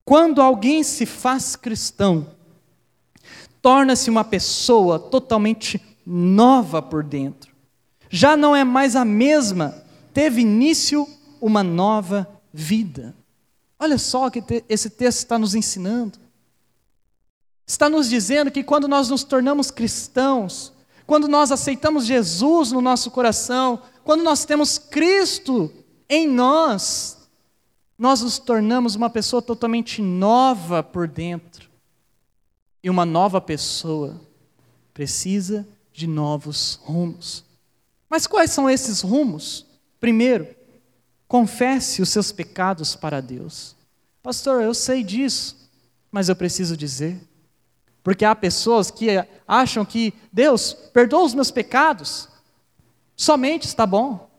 quando 0.05 0.43
alguém 0.43 0.83
se 0.83 1.07
faz 1.07 1.57
cristão, 1.57 2.27
torna-se 3.63 4.11
uma 4.11 4.25
pessoa 4.25 4.99
totalmente 4.99 5.81
nova 6.05 6.83
por 6.83 7.03
dentro. 7.03 7.53
Já 8.11 8.37
não 8.37 8.55
é 8.55 8.65
mais 8.65 8.95
a 8.97 9.05
mesma, 9.05 9.83
teve 10.13 10.43
início 10.43 11.09
uma 11.41 11.63
nova 11.63 12.29
vida. 12.53 13.15
Olha 13.79 13.97
só 13.97 14.27
o 14.27 14.31
que 14.31 14.43
esse 14.69 14.91
texto 14.91 15.19
está 15.19 15.39
nos 15.39 15.55
ensinando. 15.55 16.19
Está 17.67 17.89
nos 17.89 18.11
dizendo 18.11 18.51
que 18.51 18.63
quando 18.63 18.87
nós 18.87 19.09
nos 19.09 19.25
tornamos 19.25 19.71
cristãos, 19.71 20.73
quando 21.07 21.27
nós 21.27 21.51
aceitamos 21.51 22.05
Jesus 22.05 22.71
no 22.71 22.81
nosso 22.81 23.11
coração, 23.11 23.81
quando 24.05 24.23
nós 24.23 24.45
temos 24.45 24.79
Cristo 24.79 25.73
em 26.09 26.29
nós, 26.29 27.19
nós 27.99 28.23
nos 28.23 28.39
tornamos 28.39 28.95
uma 28.95 29.09
pessoa 29.09 29.41
totalmente 29.41 30.03
nova 30.03 30.83
por 30.83 31.07
dentro. 31.07 31.71
E 32.83 32.91
uma 32.91 33.07
nova 33.07 33.41
pessoa 33.41 34.21
precisa 34.93 35.67
de 35.93 36.07
novos 36.07 36.81
rumos. 36.83 37.45
Mas 38.11 38.27
quais 38.27 38.51
são 38.51 38.69
esses 38.69 39.01
rumos? 39.01 39.65
Primeiro, 40.01 40.49
confesse 41.29 42.03
os 42.03 42.09
seus 42.09 42.33
pecados 42.33 42.97
para 42.97 43.23
Deus. 43.23 43.77
Pastor, 44.23 44.63
eu 44.63 44.75
sei 44.75 45.03
disso, 45.03 45.71
mas 46.11 46.29
eu 46.29 46.37
preciso 46.37 46.77
dizer. 46.77 47.21
Porque 48.03 48.25
há 48.25 48.35
pessoas 48.35 48.91
que 48.91 49.09
acham 49.47 49.85
que 49.85 50.13
Deus 50.33 50.73
perdoa 50.73 51.25
os 51.25 51.35
meus 51.35 51.51
pecados, 51.51 52.29
somente 53.17 53.67
está 53.67 53.87
bom. 53.87 54.31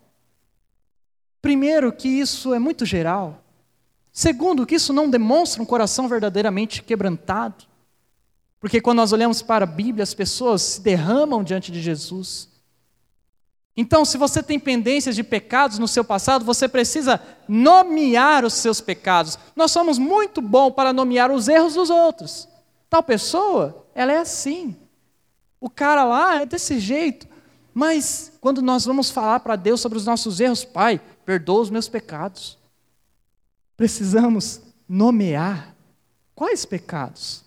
Primeiro, 1.41 1.91
que 1.91 2.07
isso 2.07 2.53
é 2.53 2.59
muito 2.59 2.85
geral. 2.85 3.43
Segundo, 4.11 4.65
que 4.65 4.75
isso 4.75 4.93
não 4.93 5.09
demonstra 5.09 5.61
um 5.61 5.65
coração 5.65 6.07
verdadeiramente 6.07 6.83
quebrantado. 6.83 7.65
Porque 8.59 8.79
quando 8.79 8.97
nós 8.97 9.11
olhamos 9.11 9.41
para 9.41 9.65
a 9.65 9.67
Bíblia, 9.67 10.03
as 10.03 10.13
pessoas 10.13 10.61
se 10.61 10.81
derramam 10.81 11.43
diante 11.43 11.71
de 11.71 11.81
Jesus. 11.81 12.47
Então, 13.75 14.05
se 14.05 14.17
você 14.17 14.43
tem 14.43 14.59
pendências 14.59 15.15
de 15.15 15.23
pecados 15.23 15.79
no 15.79 15.87
seu 15.87 16.05
passado, 16.05 16.45
você 16.45 16.67
precisa 16.67 17.19
nomear 17.47 18.45
os 18.45 18.53
seus 18.53 18.79
pecados. 18.79 19.37
Nós 19.55 19.71
somos 19.71 19.97
muito 19.97 20.41
bons 20.41 20.71
para 20.71 20.93
nomear 20.93 21.31
os 21.31 21.47
erros 21.47 21.73
dos 21.73 21.89
outros. 21.89 22.47
Tal 22.87 23.01
pessoa, 23.01 23.87
ela 23.95 24.13
é 24.13 24.19
assim. 24.19 24.77
O 25.59 25.69
cara 25.69 26.03
lá 26.03 26.41
é 26.41 26.45
desse 26.45 26.79
jeito. 26.79 27.27
Mas 27.73 28.31
quando 28.39 28.61
nós 28.61 28.85
vamos 28.85 29.09
falar 29.09 29.39
para 29.39 29.55
Deus 29.55 29.81
sobre 29.81 29.97
os 29.97 30.05
nossos 30.05 30.39
erros, 30.39 30.63
Pai, 30.63 31.01
perdoa 31.25 31.61
os 31.61 31.69
meus 31.69 31.87
pecados 31.87 32.57
precisamos 33.75 34.61
nomear 34.87 35.75
quais 36.35 36.65
pecados. 36.65 37.43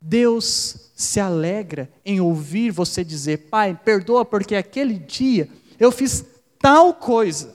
Deus 0.00 0.90
se 0.94 1.18
alegra 1.18 1.90
em 2.04 2.20
ouvir 2.20 2.70
você 2.70 3.02
dizer: 3.02 3.48
Pai, 3.48 3.78
perdoa 3.84 4.24
porque 4.24 4.54
aquele 4.54 4.98
dia 4.98 5.48
eu 5.78 5.90
fiz 5.90 6.24
tal 6.58 6.94
coisa. 6.94 7.54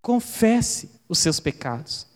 Confesse 0.00 0.90
os 1.08 1.18
seus 1.18 1.40
pecados. 1.40 2.06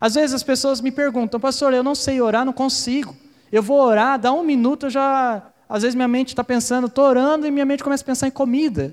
Às 0.00 0.14
vezes 0.14 0.34
as 0.34 0.42
pessoas 0.42 0.80
me 0.80 0.90
perguntam, 0.90 1.40
pastor, 1.40 1.74
eu 1.74 1.82
não 1.82 1.94
sei 1.94 2.20
orar, 2.20 2.44
não 2.44 2.52
consigo. 2.52 3.16
Eu 3.50 3.62
vou 3.62 3.80
orar, 3.80 4.18
dá 4.18 4.32
um 4.32 4.42
minuto, 4.42 4.86
eu 4.86 4.90
já. 4.90 5.49
Às 5.70 5.82
vezes 5.82 5.94
minha 5.94 6.08
mente 6.08 6.30
está 6.30 6.42
pensando, 6.42 6.88
estou 6.88 7.04
orando 7.04 7.46
e 7.46 7.50
minha 7.50 7.64
mente 7.64 7.84
começa 7.84 8.02
a 8.02 8.06
pensar 8.06 8.26
em 8.26 8.32
comida. 8.32 8.92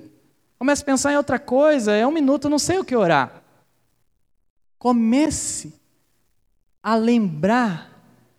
Começa 0.60 0.84
a 0.84 0.86
pensar 0.86 1.12
em 1.12 1.18
outra 1.18 1.40
coisa, 1.40 1.92
é 1.92 2.06
um 2.06 2.12
minuto, 2.12 2.48
não 2.48 2.60
sei 2.60 2.78
o 2.78 2.86
que 2.86 2.96
orar. 2.96 3.42
Comece 4.78 5.74
a 6.84 6.94
lembrar 6.94 7.92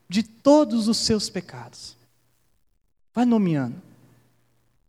de 0.09 0.23
todos 0.23 0.87
os 0.87 0.99
seus 0.99 1.29
pecados. 1.29 1.97
Vai 3.13 3.25
nomeando. 3.25 3.83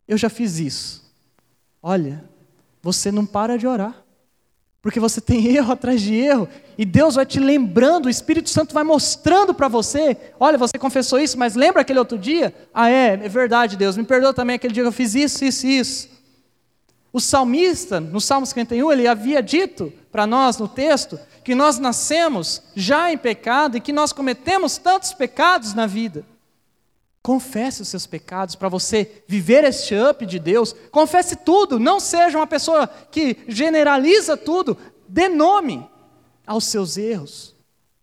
Eu 0.06 0.16
já 0.16 0.30
fiz 0.30 0.60
isso. 0.60 1.12
Olha, 1.82 2.24
você 2.80 3.10
não 3.10 3.26
para 3.26 3.58
de 3.58 3.66
orar. 3.66 4.00
Porque 4.82 4.98
você 4.98 5.20
tem 5.20 5.46
erro 5.46 5.72
atrás 5.72 6.00
de 6.00 6.14
erro, 6.14 6.48
e 6.78 6.86
Deus 6.86 7.14
vai 7.14 7.26
te 7.26 7.38
lembrando, 7.38 8.06
o 8.06 8.10
Espírito 8.10 8.48
Santo 8.48 8.72
vai 8.72 8.82
mostrando 8.82 9.52
para 9.52 9.68
você: 9.68 10.16
olha, 10.38 10.56
você 10.56 10.78
confessou 10.78 11.18
isso, 11.18 11.38
mas 11.38 11.54
lembra 11.54 11.82
aquele 11.82 11.98
outro 11.98 12.18
dia? 12.18 12.54
Ah, 12.72 12.88
é, 12.88 13.12
é 13.12 13.28
verdade, 13.28 13.76
Deus, 13.76 13.96
me 13.96 14.04
perdoa 14.04 14.32
também 14.32 14.56
aquele 14.56 14.72
dia 14.72 14.82
que 14.82 14.88
eu 14.88 14.92
fiz 14.92 15.14
isso, 15.14 15.44
isso 15.44 15.66
e 15.66 15.78
isso. 15.78 16.08
O 17.12 17.20
salmista, 17.20 18.00
no 18.00 18.20
Salmo 18.20 18.46
51, 18.46 18.92
ele 18.92 19.06
havia 19.06 19.42
dito 19.42 19.92
para 20.10 20.26
nós 20.26 20.56
no 20.58 20.68
texto 20.68 21.18
que 21.44 21.54
nós 21.54 21.78
nascemos 21.78 22.62
já 22.74 23.12
em 23.12 23.18
pecado 23.18 23.76
e 23.76 23.80
que 23.80 23.92
nós 23.92 24.12
cometemos 24.12 24.78
tantos 24.78 25.12
pecados 25.12 25.74
na 25.74 25.86
vida. 25.86 26.24
Confesse 27.22 27.82
os 27.82 27.88
seus 27.88 28.06
pecados 28.06 28.54
para 28.54 28.68
você 28.68 29.22
viver 29.28 29.62
este 29.64 29.94
up 29.94 30.24
de 30.24 30.38
Deus. 30.38 30.74
Confesse 30.90 31.36
tudo, 31.36 31.78
não 31.78 32.00
seja 32.00 32.38
uma 32.38 32.46
pessoa 32.46 32.86
que 32.86 33.36
generaliza 33.46 34.36
tudo. 34.36 34.76
Dê 35.06 35.28
nome 35.28 35.86
aos 36.46 36.64
seus 36.64 36.96
erros. 36.96 37.54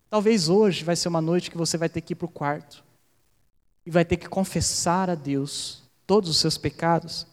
Talvez 0.08 0.48
hoje 0.48 0.84
vai 0.84 0.94
ser 0.94 1.08
uma 1.08 1.20
noite 1.20 1.50
que 1.50 1.58
você 1.58 1.76
vai 1.76 1.88
ter 1.88 2.00
que 2.00 2.12
ir 2.12 2.16
para 2.16 2.26
o 2.26 2.30
quarto 2.30 2.84
e 3.84 3.90
vai 3.90 4.04
ter 4.04 4.16
que 4.16 4.28
confessar 4.28 5.10
a 5.10 5.14
Deus 5.14 5.82
todos 6.06 6.30
os 6.30 6.38
seus 6.38 6.56
pecados. 6.56 7.26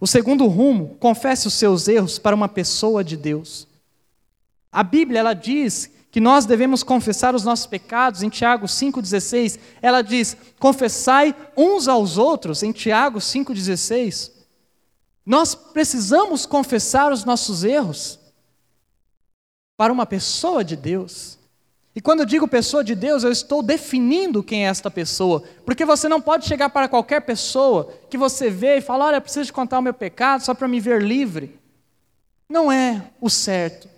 O 0.00 0.06
segundo 0.06 0.46
rumo, 0.46 0.96
confesse 1.00 1.48
os 1.48 1.54
seus 1.54 1.88
erros 1.88 2.18
para 2.18 2.36
uma 2.36 2.48
pessoa 2.48 3.02
de 3.02 3.16
Deus. 3.16 3.66
A 4.70 4.82
Bíblia 4.82 5.20
ela 5.20 5.34
diz 5.34 5.90
que 6.14 6.20
nós 6.20 6.46
devemos 6.46 6.84
confessar 6.84 7.34
os 7.34 7.42
nossos 7.42 7.66
pecados, 7.66 8.22
em 8.22 8.28
Tiago 8.28 8.66
5,16, 8.66 9.58
ela 9.82 10.00
diz: 10.00 10.36
confessai 10.60 11.34
uns 11.56 11.88
aos 11.88 12.18
outros, 12.18 12.62
em 12.62 12.70
Tiago 12.70 13.18
5,16. 13.18 14.30
Nós 15.26 15.56
precisamos 15.56 16.46
confessar 16.46 17.12
os 17.12 17.24
nossos 17.24 17.64
erros 17.64 18.20
para 19.76 19.92
uma 19.92 20.06
pessoa 20.06 20.62
de 20.62 20.76
Deus. 20.76 21.36
E 21.96 22.00
quando 22.00 22.20
eu 22.20 22.26
digo 22.26 22.46
pessoa 22.46 22.84
de 22.84 22.94
Deus, 22.94 23.24
eu 23.24 23.32
estou 23.32 23.60
definindo 23.60 24.40
quem 24.40 24.66
é 24.66 24.68
esta 24.68 24.92
pessoa. 24.92 25.42
Porque 25.66 25.84
você 25.84 26.08
não 26.08 26.20
pode 26.20 26.46
chegar 26.46 26.70
para 26.70 26.86
qualquer 26.86 27.22
pessoa 27.22 27.92
que 28.08 28.16
você 28.16 28.48
vê 28.48 28.76
e 28.76 28.80
falar: 28.80 29.06
olha, 29.06 29.16
eu 29.16 29.20
preciso 29.20 29.52
contar 29.52 29.80
o 29.80 29.82
meu 29.82 29.92
pecado 29.92 30.44
só 30.44 30.54
para 30.54 30.68
me 30.68 30.78
ver 30.78 31.02
livre. 31.02 31.58
Não 32.48 32.70
é 32.70 33.10
o 33.20 33.28
certo. 33.28 33.93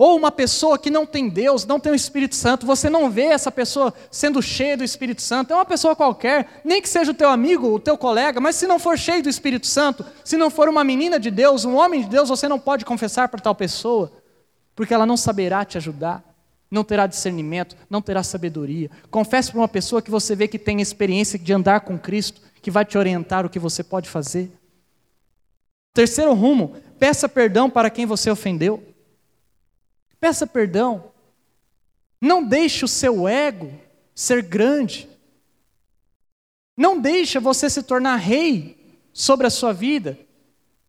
Ou 0.00 0.16
uma 0.16 0.32
pessoa 0.32 0.78
que 0.78 0.90
não 0.90 1.04
tem 1.04 1.28
Deus, 1.28 1.66
não 1.66 1.78
tem 1.78 1.92
o 1.92 1.94
Espírito 1.94 2.34
Santo, 2.34 2.64
você 2.64 2.88
não 2.88 3.10
vê 3.10 3.24
essa 3.24 3.52
pessoa 3.52 3.92
sendo 4.10 4.40
cheia 4.40 4.74
do 4.74 4.82
Espírito 4.82 5.20
Santo, 5.20 5.52
é 5.52 5.54
uma 5.54 5.66
pessoa 5.66 5.94
qualquer, 5.94 6.62
nem 6.64 6.80
que 6.80 6.88
seja 6.88 7.10
o 7.10 7.14
teu 7.14 7.28
amigo, 7.28 7.66
o 7.68 7.78
teu 7.78 7.98
colega, 7.98 8.40
mas 8.40 8.56
se 8.56 8.66
não 8.66 8.78
for 8.78 8.98
cheio 8.98 9.22
do 9.22 9.28
Espírito 9.28 9.66
Santo, 9.66 10.02
se 10.24 10.38
não 10.38 10.48
for 10.48 10.70
uma 10.70 10.82
menina 10.82 11.20
de 11.20 11.30
Deus, 11.30 11.66
um 11.66 11.76
homem 11.76 12.00
de 12.00 12.08
Deus, 12.08 12.30
você 12.30 12.48
não 12.48 12.58
pode 12.58 12.82
confessar 12.82 13.28
para 13.28 13.42
tal 13.42 13.54
pessoa, 13.54 14.10
porque 14.74 14.94
ela 14.94 15.04
não 15.04 15.18
saberá 15.18 15.66
te 15.66 15.76
ajudar, 15.76 16.24
não 16.70 16.82
terá 16.82 17.06
discernimento, 17.06 17.76
não 17.90 18.00
terá 18.00 18.22
sabedoria. 18.22 18.90
Confesse 19.10 19.50
para 19.50 19.60
uma 19.60 19.68
pessoa 19.68 20.00
que 20.00 20.10
você 20.10 20.34
vê 20.34 20.48
que 20.48 20.58
tem 20.58 20.80
experiência 20.80 21.38
de 21.38 21.52
andar 21.52 21.80
com 21.80 21.98
Cristo, 21.98 22.40
que 22.62 22.70
vai 22.70 22.86
te 22.86 22.96
orientar 22.96 23.44
o 23.44 23.50
que 23.50 23.58
você 23.58 23.84
pode 23.84 24.08
fazer. 24.08 24.50
Terceiro 25.92 26.32
rumo, 26.32 26.74
peça 26.98 27.28
perdão 27.28 27.68
para 27.68 27.90
quem 27.90 28.06
você 28.06 28.30
ofendeu. 28.30 28.89
Peça 30.20 30.46
perdão. 30.46 31.10
Não 32.20 32.44
deixe 32.44 32.84
o 32.84 32.88
seu 32.88 33.26
ego 33.26 33.72
ser 34.14 34.42
grande. 34.42 35.08
Não 36.76 37.00
deixe 37.00 37.38
você 37.38 37.70
se 37.70 37.82
tornar 37.82 38.16
rei 38.16 38.98
sobre 39.12 39.46
a 39.46 39.50
sua 39.50 39.72
vida. 39.72 40.18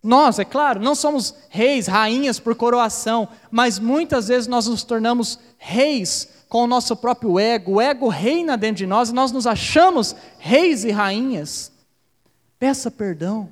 Nós, 0.03 0.39
é 0.39 0.45
claro, 0.45 0.81
não 0.81 0.95
somos 0.95 1.35
reis, 1.49 1.87
rainhas 1.87 2.39
por 2.39 2.55
coroação, 2.55 3.29
mas 3.51 3.77
muitas 3.77 4.27
vezes 4.27 4.47
nós 4.47 4.67
nos 4.67 4.83
tornamos 4.83 5.39
reis 5.57 6.27
com 6.49 6.63
o 6.63 6.67
nosso 6.67 6.95
próprio 6.95 7.39
ego. 7.39 7.73
O 7.73 7.81
ego 7.81 8.09
reina 8.09 8.57
dentro 8.57 8.77
de 8.77 8.87
nós 8.87 9.09
e 9.09 9.13
nós 9.13 9.31
nos 9.31 9.45
achamos 9.45 10.15
reis 10.39 10.83
e 10.83 10.91
rainhas. 10.91 11.71
Peça 12.59 12.89
perdão. 12.91 13.51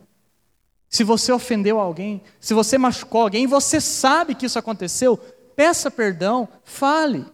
Se 0.89 1.03
você 1.03 1.31
ofendeu 1.31 1.79
alguém, 1.79 2.21
se 2.39 2.53
você 2.53 2.77
machucou 2.77 3.21
alguém, 3.21 3.45
você 3.45 3.79
sabe 3.79 4.33
que 4.33 4.47
isso 4.47 4.57
aconteceu, 4.57 5.19
peça 5.59 5.91
perdão, 5.91 6.47
fale. 6.63 7.25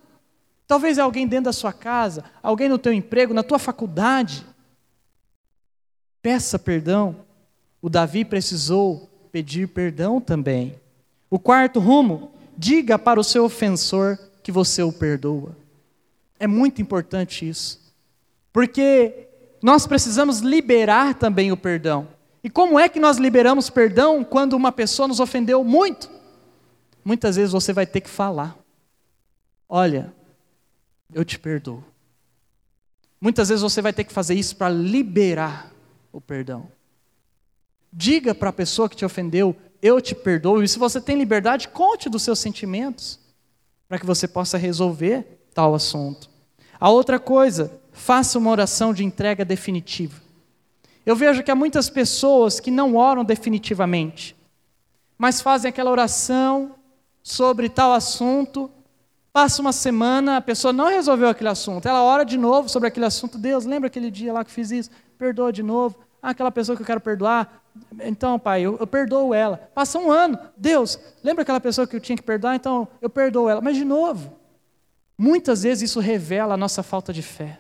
Talvez 0.66 0.98
alguém 0.98 1.28
dentro 1.28 1.46
da 1.46 1.54
sua 1.54 1.72
casa, 1.72 2.24
alguém 2.42 2.68
no 2.68 2.80
teu 2.80 2.92
emprego, 2.92 3.36
na 3.36 3.44
tua 3.44 3.60
faculdade. 3.60 4.44
Peça 6.24 6.58
perdão. 6.58 7.18
o 7.80 7.88
Davi 7.88 8.26
precisou 8.26 9.08
pedir 9.32 9.68
perdão 9.68 10.20
também. 10.20 10.74
O 11.30 11.38
quarto 11.38 11.80
rumo, 11.80 12.32
diga 12.58 12.98
para 12.98 13.20
o 13.20 13.24
seu 13.24 13.46
ofensor 13.46 14.18
que 14.42 14.52
você 14.52 14.82
o 14.82 14.92
perdoa. 14.92 15.56
É 16.40 16.48
muito 16.48 16.82
importante 16.82 17.48
isso. 17.48 17.80
Porque 18.52 19.28
nós 19.62 19.86
precisamos 19.86 20.40
liberar 20.40 21.14
também 21.14 21.52
o 21.52 21.58
perdão. 21.58 22.08
E 22.44 22.50
como 22.50 22.80
é 22.80 22.90
que 22.90 23.00
nós 23.00 23.18
liberamos 23.18 23.70
perdão 23.70 24.24
quando 24.24 24.54
uma 24.54 24.72
pessoa 24.72 25.08
nos 25.08 25.20
ofendeu 25.20 25.64
muito? 25.64 26.15
Muitas 27.06 27.36
vezes 27.36 27.52
você 27.52 27.72
vai 27.72 27.86
ter 27.86 28.02
que 28.02 28.10
falar: 28.10 28.58
Olha, 29.70 30.12
eu 31.14 31.24
te 31.24 31.38
perdoo. 31.38 31.84
Muitas 33.22 33.50
vezes 33.50 33.62
você 33.62 33.80
vai 33.80 33.94
ter 33.94 34.04
que 34.04 34.12
fazer 34.12 34.34
isso 34.34 34.56
para 34.56 34.70
liberar 34.70 35.72
o 36.12 36.20
perdão. 36.20 36.68
Diga 37.94 38.34
para 38.34 38.50
a 38.50 38.54
pessoa 38.54 38.90
que 38.90 38.96
te 38.96 39.06
ofendeu: 39.06 39.56
Eu 39.80 40.02
te 40.02 40.16
perdoo. 40.16 40.64
E 40.64 40.68
se 40.68 40.80
você 40.80 41.00
tem 41.00 41.16
liberdade, 41.16 41.68
conte 41.68 42.10
dos 42.10 42.24
seus 42.24 42.40
sentimentos, 42.40 43.20
para 43.88 44.00
que 44.00 44.06
você 44.06 44.28
possa 44.28 44.58
resolver 44.58 45.48
tal 45.54 45.76
assunto. 45.76 46.28
A 46.80 46.90
outra 46.90 47.20
coisa, 47.20 47.80
faça 47.92 48.38
uma 48.40 48.50
oração 48.50 48.94
de 48.94 49.04
entrega 49.04 49.46
definitiva. 49.46 50.22
Eu 51.06 51.16
vejo 51.16 51.44
que 51.44 51.52
há 51.52 51.56
muitas 51.56 51.88
pessoas 51.88 52.60
que 52.60 52.72
não 52.72 52.96
oram 52.96 53.24
definitivamente, 53.24 54.36
mas 55.18 55.40
fazem 55.40 55.70
aquela 55.70 55.92
oração 55.92 56.75
sobre 57.26 57.68
tal 57.70 57.92
assunto, 57.92 58.70
passa 59.34 59.60
uma 59.60 59.74
semana, 59.74 60.38
a 60.38 60.42
pessoa 60.42 60.72
não 60.72 60.90
resolveu 60.90 61.28
aquele 61.28 61.50
assunto, 61.50 61.88
ela 61.88 62.04
ora 62.04 62.24
de 62.24 62.38
novo 62.38 62.70
sobre 62.70 62.88
aquele 62.88 63.08
assunto, 63.08 63.36
Deus, 63.36 63.66
lembra 63.66 63.88
aquele 63.88 64.12
dia 64.12 64.32
lá 64.32 64.46
que 64.46 64.52
fiz 64.52 64.70
isso? 64.70 64.92
Perdoa 65.18 65.52
de 65.52 65.64
novo. 65.64 65.98
Ah, 66.22 66.30
aquela 66.30 66.52
pessoa 66.52 66.76
que 66.76 66.84
eu 66.84 66.86
quero 66.86 67.02
perdoar, 67.02 67.64
então, 68.04 68.38
pai, 68.38 68.62
eu, 68.62 68.78
eu 68.80 68.86
perdoo 68.86 69.34
ela. 69.34 69.58
Passa 69.74 69.98
um 69.98 70.12
ano, 70.12 70.38
Deus, 70.56 71.00
lembra 71.24 71.42
aquela 71.42 71.60
pessoa 71.60 71.88
que 71.88 71.96
eu 71.96 72.00
tinha 72.00 72.16
que 72.16 72.22
perdoar? 72.22 72.56
Então, 72.56 72.88
eu 73.02 73.10
perdoo 73.10 73.50
ela. 73.50 73.60
Mas, 73.60 73.76
de 73.76 73.84
novo, 73.84 74.38
muitas 75.18 75.64
vezes 75.64 75.90
isso 75.90 76.00
revela 76.00 76.54
a 76.54 76.58
nossa 76.58 76.84
falta 76.84 77.12
de 77.12 77.24
fé. 77.24 77.60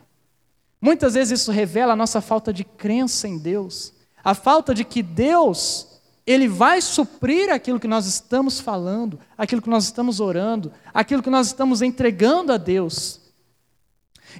Muitas 0.80 1.15
vezes 1.15 1.41
isso 1.41 1.51
revela 1.51 1.93
a 1.93 1.95
nossa 1.95 2.21
falta 2.21 2.54
de 2.54 2.63
crença 2.63 3.28
em 3.28 3.39
Deus, 3.39 3.93
a 4.23 4.36
falta 4.36 4.75
de 4.75 4.86
que 4.86 5.01
Deus, 5.01 5.95
Ele 6.26 6.48
vai 6.48 6.82
suprir 6.82 7.52
aquilo 7.52 7.80
que 7.80 7.88
nós 7.88 8.08
estamos 8.08 8.60
falando, 8.60 9.20
aquilo 9.38 9.62
que 9.62 9.70
nós 9.70 9.84
estamos 9.86 10.20
orando, 10.20 10.72
aquilo 10.94 11.22
que 11.22 11.30
nós 11.30 11.48
estamos 11.48 11.82
entregando 11.82 12.52
a 12.52 12.58
Deus. 12.58 13.22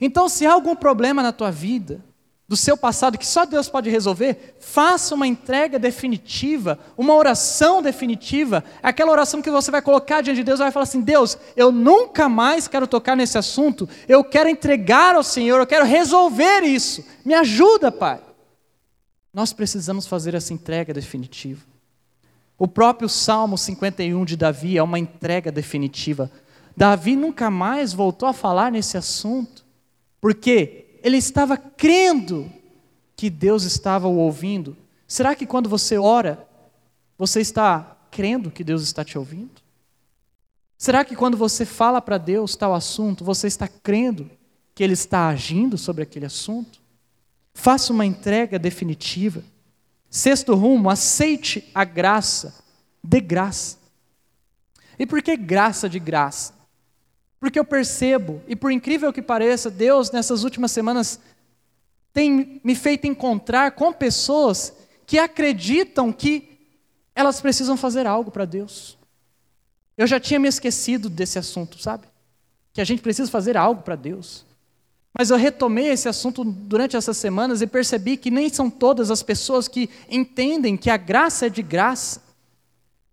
Então, 0.02 0.28
se 0.28 0.46
há 0.46 0.54
algum 0.54 0.76
problema 0.76 1.22
na 1.22 1.32
tua 1.32 1.52
vida, 1.52 2.04
do 2.48 2.56
seu 2.56 2.78
passado 2.78 3.18
que 3.18 3.26
só 3.26 3.46
Deus 3.46 3.68
pode 3.68 3.90
resolver, 3.90 4.56
faça 4.60 5.16
uma 5.16 5.26
entrega 5.26 5.80
definitiva, 5.80 6.78
uma 6.96 7.16
oração 7.16 7.82
definitiva, 7.82 8.64
aquela 8.84 9.12
oração 9.12 9.42
que 9.42 9.50
você 9.50 9.72
vai 9.72 9.82
colocar 9.82 10.22
diante 10.22 10.38
de 10.38 10.44
Deus 10.44 10.60
e 10.60 10.64
vai 10.64 10.72
falar 10.72 10.84
assim: 10.84 11.02
Deus, 11.02 11.38
eu 11.56 11.72
nunca 11.72 12.30
mais 12.30 12.68
quero 12.68 12.86
tocar 12.86 13.16
nesse 13.16 13.38
assunto, 13.38 13.90
eu 14.08 14.24
quero 14.24 14.48
entregar 14.48 15.16
ao 15.16 15.24
Senhor, 15.24 15.60
eu 15.60 15.68
quero 15.68 15.86
resolver 15.86 16.62
isso, 16.62 17.04
me 17.24 17.34
ajuda, 17.34 17.92
Pai. 17.92 18.22
Nós 19.34 19.52
precisamos 19.52 20.06
fazer 20.08 20.34
essa 20.36 20.54
entrega 20.54 20.94
definitiva. 20.94 21.75
O 22.58 22.68
próprio 22.68 23.10
Salmo 23.10 23.58
51 23.58 24.24
de 24.24 24.38
Davi 24.38 24.78
é 24.78 24.84
uma 24.84 24.98
entrega 24.98 25.52
definitiva. 25.52 26.32
Davi 26.76 27.16
nunca 27.16 27.50
mais 27.50 27.94
voltou 27.94 28.30
a 28.30 28.34
falar 28.34 28.72
nesse 28.72 28.98
assunto, 28.98 29.66
porque 30.22 31.00
ele 31.04 31.18
estava 31.18 31.58
crendo 31.58 32.52
que 33.16 33.30
Deus 33.30 33.64
estava 33.64 34.08
o 34.08 34.18
ouvindo. 34.18 34.76
Será 35.08 35.36
que 35.36 35.46
quando 35.46 35.70
você 35.70 35.98
ora, 35.98 36.46
você 37.18 37.42
está 37.42 37.98
crendo 38.10 38.50
que 38.50 38.64
Deus 38.64 38.82
está 38.84 39.04
te 39.04 39.18
ouvindo? 39.18 39.62
Será 40.78 41.06
que 41.06 41.16
quando 41.16 41.38
você 41.38 41.66
fala 41.66 42.02
para 42.02 42.18
Deus 42.18 42.56
tal 42.56 42.74
assunto, 42.74 43.24
você 43.24 43.48
está 43.48 43.68
crendo 43.68 44.30
que 44.74 44.84
Ele 44.84 44.94
está 44.94 45.28
agindo 45.28 45.78
sobre 45.78 46.04
aquele 46.04 46.26
assunto? 46.26 46.82
Faça 47.54 47.94
uma 47.94 48.06
entrega 48.06 48.60
definitiva. 48.60 49.44
Sexto 50.16 50.56
rumo, 50.56 50.90
aceite 50.90 51.70
a 51.76 51.84
graça 51.84 52.56
de 53.04 53.20
graça. 53.20 53.78
E 54.98 55.06
por 55.06 55.22
que 55.22 55.36
graça 55.36 55.90
de 55.90 56.00
graça? 56.00 56.54
Porque 57.38 57.60
eu 57.60 57.66
percebo, 57.66 58.42
e 58.48 58.56
por 58.56 58.72
incrível 58.72 59.12
que 59.12 59.22
pareça, 59.22 59.70
Deus 59.70 60.12
nessas 60.12 60.46
últimas 60.46 60.72
semanas 60.72 61.20
tem 62.14 62.62
me 62.64 62.76
feito 62.76 63.06
encontrar 63.06 63.72
com 63.72 63.92
pessoas 63.92 64.72
que 65.06 65.20
acreditam 65.20 66.14
que 66.14 66.60
elas 67.14 67.42
precisam 67.42 67.76
fazer 67.76 68.08
algo 68.08 68.32
para 68.32 68.46
Deus. 68.46 68.98
Eu 69.98 70.08
já 70.08 70.18
tinha 70.18 70.40
me 70.40 70.48
esquecido 70.48 71.10
desse 71.10 71.38
assunto, 71.38 71.78
sabe? 71.78 72.08
Que 72.72 72.80
a 72.80 72.86
gente 72.86 73.02
precisa 73.02 73.30
fazer 73.30 73.58
algo 73.58 73.82
para 73.82 73.98
Deus. 73.98 74.46
Mas 75.18 75.30
eu 75.30 75.38
retomei 75.38 75.88
esse 75.88 76.10
assunto 76.10 76.44
durante 76.44 76.98
essas 76.98 77.16
semanas 77.16 77.62
e 77.62 77.68
percebi 77.68 78.18
que 78.18 78.30
nem 78.30 78.50
são 78.50 78.70
todas 78.70 79.10
as 79.10 79.24
pessoas 79.24 79.68
que 79.68 79.90
entendem 80.10 80.76
que 80.76 80.90
a 80.90 80.98
graça 80.98 81.46
é 81.46 81.50
de 81.50 81.62
graça. 81.62 82.22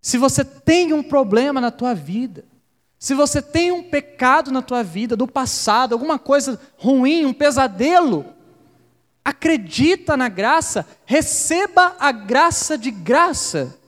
Se 0.00 0.18
você 0.18 0.44
tem 0.44 0.92
um 0.92 1.02
problema 1.02 1.60
na 1.60 1.70
tua 1.70 1.94
vida, 1.94 2.44
se 2.98 3.14
você 3.14 3.40
tem 3.40 3.70
um 3.70 3.84
pecado 3.84 4.50
na 4.50 4.60
tua 4.60 4.82
vida, 4.82 5.16
do 5.16 5.28
passado, 5.28 5.92
alguma 5.92 6.18
coisa 6.18 6.60
ruim, 6.76 7.24
um 7.24 7.32
pesadelo, 7.32 8.26
acredita 9.24 10.16
na 10.16 10.28
graça, 10.28 10.84
receba 11.04 11.94
a 12.00 12.10
graça 12.10 12.76
de 12.76 12.90
graça. 12.90 13.78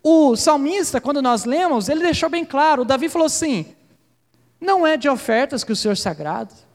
O 0.00 0.36
salmista, 0.36 1.00
quando 1.00 1.20
nós 1.20 1.44
lemos, 1.44 1.88
ele 1.88 2.02
deixou 2.02 2.30
bem 2.30 2.44
claro, 2.44 2.82
o 2.82 2.84
Davi 2.84 3.08
falou 3.08 3.26
assim: 3.26 3.66
não 4.60 4.86
é 4.86 4.96
de 4.96 5.08
ofertas 5.08 5.64
que 5.64 5.72
o 5.72 5.76
Senhor 5.76 5.96
se 5.96 6.08
agrada. 6.08 6.69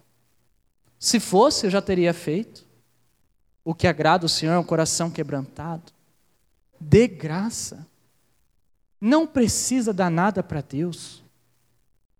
Se 1.00 1.20
fosse, 1.20 1.66
eu 1.66 1.70
já 1.70 1.82
teria 1.82 2.14
feito. 2.14 2.66
O 3.64 3.74
que 3.74 3.88
agrada 3.88 4.26
o 4.26 4.30
Senhor 4.30 4.54
é 4.54 4.60
um 4.60 4.64
coração 4.64 5.10
quebrantado. 5.10 5.92
Dê 6.80 7.08
graça. 7.08 7.88
Não 9.00 9.26
precisa 9.26 9.94
dar 9.94 10.10
nada 10.10 10.42
para 10.42 10.62
Deus. 10.62 11.24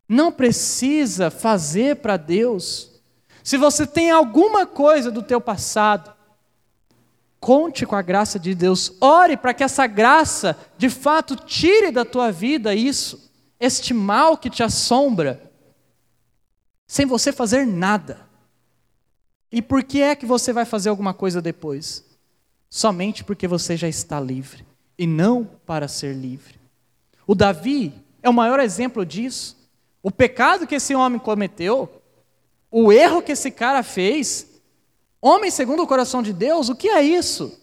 Não 0.08 0.32
precisa 0.32 1.30
fazer 1.32 1.98
para 1.98 2.18
Deus. 2.18 2.92
Se 3.44 3.58
você 3.58 3.86
tem 3.86 4.12
alguma 4.12 4.66
coisa 4.66 5.12
do 5.12 5.22
teu 5.22 5.40
passado, 5.40 6.14
conte 7.40 7.86
com 7.86 7.96
a 7.96 8.02
graça 8.02 8.40
de 8.40 8.56
Deus. 8.56 8.94
Ore 9.00 9.38
para 9.38 9.54
que 9.54 9.64
essa 9.64 9.86
graça, 9.86 10.58
de 10.78 10.90
fato, 10.90 11.36
tire 11.36 11.92
da 11.92 12.04
tua 12.04 12.32
vida 12.32 12.74
isso, 12.74 13.32
este 13.60 13.94
mal 13.94 14.36
que 14.36 14.50
te 14.50 14.64
assombra, 14.64 15.52
sem 16.88 17.06
você 17.06 17.32
fazer 17.32 17.66
nada. 17.66 18.25
E 19.56 19.62
por 19.62 19.86
que 19.86 20.02
é 20.02 20.18
que 20.18 20.26
você 20.26 20.52
vai 20.52 20.66
fazer 20.66 20.90
alguma 20.90 21.14
coisa 21.14 21.42
depois? 21.42 22.04
Somente 22.70 23.24
porque 23.24 23.48
você 23.48 23.78
já 23.78 23.88
está 23.88 24.20
livre 24.20 24.66
e 24.98 25.08
não 25.08 25.46
para 25.66 25.88
ser 25.88 26.14
livre. 26.14 26.60
O 27.26 27.34
Davi 27.34 27.94
é 28.22 28.30
o 28.30 28.34
maior 28.34 28.60
exemplo 28.60 29.06
disso. 29.06 29.56
O 30.04 30.12
pecado 30.12 30.68
que 30.68 30.76
esse 30.76 30.94
homem 30.94 31.18
cometeu, 31.18 32.02
o 32.70 32.92
erro 32.92 33.22
que 33.22 33.32
esse 33.32 33.50
cara 33.50 33.82
fez, 33.82 34.46
homem 35.22 35.50
segundo 35.50 35.84
o 35.84 35.88
coração 35.88 36.22
de 36.22 36.34
Deus, 36.34 36.68
o 36.68 36.76
que 36.76 36.90
é 36.90 37.02
isso? 37.02 37.58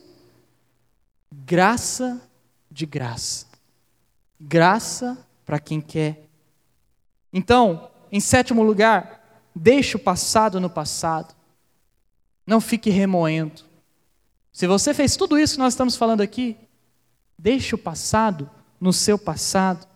Graça 1.31 2.23
de 2.71 2.87
graça. 2.87 3.45
Graça 4.41 5.19
para 5.45 5.61
quem 5.61 5.79
quer. 5.79 6.27
Então, 7.31 7.91
em 8.11 8.19
sétimo 8.19 8.63
lugar, 8.63 9.43
deixe 9.55 9.95
o 9.95 10.01
passado 10.01 10.59
no 10.59 10.71
passado. 10.71 11.42
Não 12.53 12.61
fique 12.61 12.91
remoendo. 12.91 13.63
Se 14.53 14.67
você 14.67 14.93
fez 14.93 15.17
tudo 15.17 15.39
isso 15.39 15.55
que 15.55 15.59
nós 15.59 15.73
estamos 15.73 15.97
falando 15.97 16.21
aqui, 16.21 16.55
deixe 17.39 17.75
o 17.75 17.79
passado 17.79 18.51
no 18.79 18.93
seu 18.93 19.17
passado. 19.17 19.89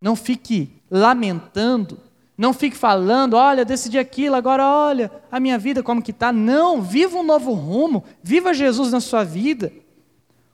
Não 0.00 0.16
fique 0.16 0.82
lamentando, 0.90 2.00
não 2.36 2.52
fique 2.52 2.76
falando, 2.76 3.34
olha, 3.34 3.64
decidi 3.64 3.96
aquilo, 3.96 4.34
agora 4.34 4.66
olha 4.66 5.08
a 5.30 5.38
minha 5.38 5.56
vida 5.56 5.84
como 5.84 6.02
que 6.02 6.10
está. 6.10 6.32
Não, 6.32 6.82
viva 6.82 7.16
um 7.16 7.22
novo 7.22 7.52
rumo, 7.52 8.02
viva 8.24 8.52
Jesus 8.52 8.90
na 8.90 8.98
sua 8.98 9.22
vida. 9.22 9.72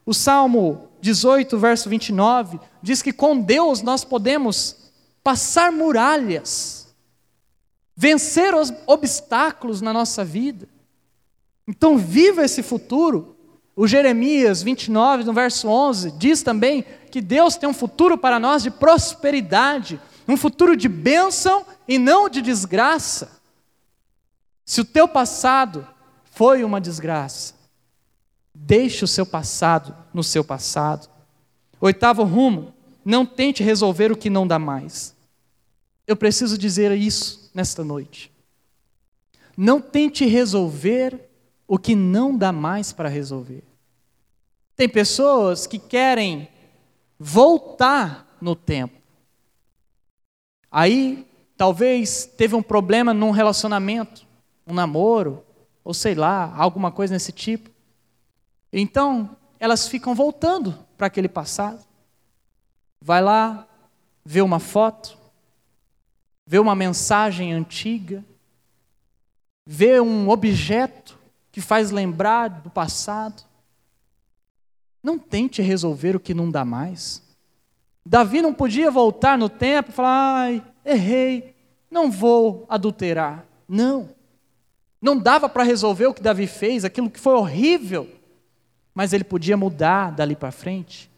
O 0.05 0.13
Salmo 0.13 0.91
18, 1.01 1.59
verso 1.59 1.89
29, 1.89 2.61
diz 2.83 3.01
que 3.01 3.15
com 3.15 3.41
Deus 3.41 3.81
nós 3.81 4.05
podemos 4.05 4.93
passar 5.25 5.73
muralhas, 5.73 6.95
vencer 7.97 8.55
os 8.55 8.71
obstáculos 8.87 9.81
na 9.81 9.95
nossa 9.95 10.23
vida. 10.23 10.69
Então, 11.67 11.99
viva 11.99 12.45
esse 12.45 12.63
futuro. 12.63 13.37
O 13.75 13.87
Jeremias 13.87 14.63
29, 14.63 15.25
no 15.25 15.33
verso 15.33 15.69
11, 15.69 16.13
diz 16.13 16.43
também 16.43 16.85
que 17.11 17.21
Deus 17.21 17.57
tem 17.57 17.69
um 17.69 17.75
futuro 17.75 18.19
para 18.19 18.39
nós 18.39 18.63
de 18.63 18.71
prosperidade, 18.71 20.01
um 20.29 20.37
futuro 20.37 20.77
de 20.77 20.89
bênção 20.89 21.65
e 21.89 21.99
não 21.99 22.29
de 22.29 22.43
desgraça. 22.43 23.41
Se 24.65 24.81
o 24.81 24.85
teu 24.85 25.09
passado 25.09 25.87
foi 26.25 26.65
uma 26.65 26.81
desgraça, 26.81 27.55
Deixe 28.55 29.05
o 29.05 29.09
seu 29.09 29.25
passado 29.25 29.97
no 30.13 30.23
seu 30.23 30.45
passado. 30.45 31.09
Oitavo 31.81 32.23
rumo, 32.23 32.75
não 33.05 33.25
tente 33.25 33.63
resolver 33.63 34.13
o 34.13 34.17
que 34.17 34.29
não 34.29 34.47
dá 34.47 34.59
mais. 34.59 35.17
Eu 36.07 36.17
preciso 36.17 36.59
dizer 36.59 36.93
isso 36.93 37.51
nesta 37.55 37.83
noite. 37.83 38.31
Não 39.57 39.81
tente 39.81 40.27
resolver 40.27 41.31
o 41.67 41.79
que 41.79 41.95
não 41.95 42.37
dá 42.37 42.53
mais 42.53 42.93
para 42.93 43.09
resolver. 43.09 43.65
Tem 44.77 44.89
pessoas 44.89 45.67
que 45.67 45.79
querem 45.79 46.49
voltar 47.19 48.37
no 48.41 48.57
tempo. 48.57 49.01
Aí, 50.71 51.27
talvez 51.57 52.25
teve 52.25 52.55
um 52.55 52.63
problema 52.63 53.15
num 53.15 53.31
relacionamento, 53.31 54.27
um 54.67 54.75
namoro, 54.75 55.45
ou 55.85 55.93
sei 55.93 56.15
lá, 56.15 56.55
alguma 56.57 56.91
coisa 56.91 57.13
nesse 57.13 57.33
tipo. 57.33 57.71
Então, 58.73 59.37
elas 59.61 59.87
ficam 59.87 60.15
voltando 60.15 60.79
para 60.97 61.07
aquele 61.07 61.29
passado. 61.29 61.85
Vai 63.01 63.21
lá, 63.21 63.67
vê 64.25 64.41
uma 64.41 64.59
foto, 64.59 65.17
vê 66.47 66.59
uma 66.59 66.75
mensagem 66.75 67.53
antiga, 67.53 68.25
vê 69.67 70.01
um 70.01 70.29
objeto 70.29 71.19
que 71.53 71.61
faz 71.61 71.91
lembrar 71.91 72.49
do 72.49 72.71
passado. 72.71 73.45
Não 75.03 75.19
tente 75.19 75.61
resolver 75.61 76.17
o 76.17 76.21
que 76.21 76.33
não 76.33 76.51
dá 76.51 76.65
mais. 76.65 77.23
Davi 78.05 78.41
não 78.41 78.55
podia 78.55 78.91
voltar 78.91 79.37
no 79.37 79.49
tempo 79.49 79.91
e 79.91 79.93
falar: 79.93 80.35
ai, 80.41 80.65
errei, 80.85 81.55
não 81.91 82.11
vou 82.11 82.65
adulterar. 82.69 83.45
Não. 83.69 84.09
Não 85.01 85.19
dava 85.19 85.49
para 85.49 85.63
resolver 85.63 86.07
o 86.07 86.15
que 86.15 86.23
Davi 86.23 86.47
fez, 86.47 86.85
aquilo 86.85 87.11
que 87.11 87.21
foi 87.21 87.35
horrível, 87.35 88.09
mas 88.95 89.13
ele 89.13 89.25
podia 89.25 89.57
mudar 89.57 90.13
dali 90.13 90.35
para 90.35 90.53
frente. 90.53 91.11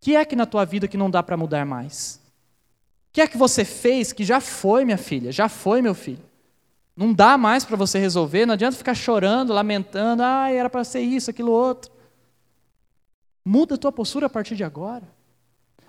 O 0.00 0.04
que 0.04 0.16
é 0.16 0.24
que 0.24 0.34
na 0.34 0.46
tua 0.46 0.64
vida 0.64 0.88
que 0.88 0.96
não 0.96 1.10
dá 1.10 1.22
para 1.22 1.36
mudar 1.36 1.64
mais? 1.64 2.20
O 3.10 3.12
que 3.12 3.20
é 3.20 3.26
que 3.26 3.36
você 3.36 3.64
fez 3.64 4.12
que 4.12 4.24
já 4.24 4.40
foi, 4.40 4.84
minha 4.84 4.96
filha, 4.96 5.30
já 5.30 5.48
foi, 5.48 5.82
meu 5.82 5.94
filho? 5.94 6.31
Não 6.96 7.12
dá 7.12 7.38
mais 7.38 7.64
para 7.64 7.76
você 7.76 7.98
resolver, 7.98 8.44
não 8.44 8.54
adianta 8.54 8.76
ficar 8.76 8.94
chorando, 8.94 9.52
lamentando, 9.52 10.22
ah, 10.22 10.50
era 10.50 10.68
para 10.68 10.84
ser 10.84 11.00
isso, 11.00 11.30
aquilo 11.30 11.50
outro. 11.50 11.90
Muda 13.44 13.74
a 13.74 13.78
tua 13.78 13.90
postura 13.90 14.26
a 14.26 14.30
partir 14.30 14.54
de 14.54 14.62
agora. 14.62 15.08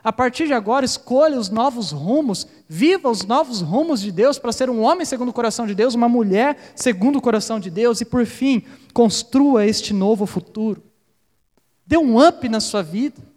A 0.04 0.12
partir 0.12 0.48
de 0.48 0.54
agora, 0.54 0.86
escolha 0.86 1.40
os 1.40 1.50
novos 1.50 1.92
rumos, 1.92 2.46
viva 2.68 3.10
os 3.10 3.24
novos 3.24 3.62
rumos 3.62 4.02
de 4.02 4.12
Deus 4.12 4.38
para 4.38 4.52
ser 4.52 4.70
um 4.70 4.82
homem 4.82 5.06
segundo 5.06 5.30
o 5.30 5.34
coração 5.34 5.66
de 5.66 5.74
Deus, 5.74 5.94
uma 5.94 6.10
mulher 6.10 6.58
segundo 6.76 7.18
o 7.18 7.22
coração 7.22 7.58
de 7.60 7.70
Deus 7.70 8.02
e, 8.02 8.06
por 8.06 8.26
fim, 8.26 8.64
construa 8.94 9.66
este 9.66 9.94
novo 9.94 10.26
futuro. 10.26 10.84
Dê 11.86 11.98
um 11.98 12.22
up 12.26 12.48
na 12.50 12.60
sua 12.60 12.82
vida. 12.82 13.33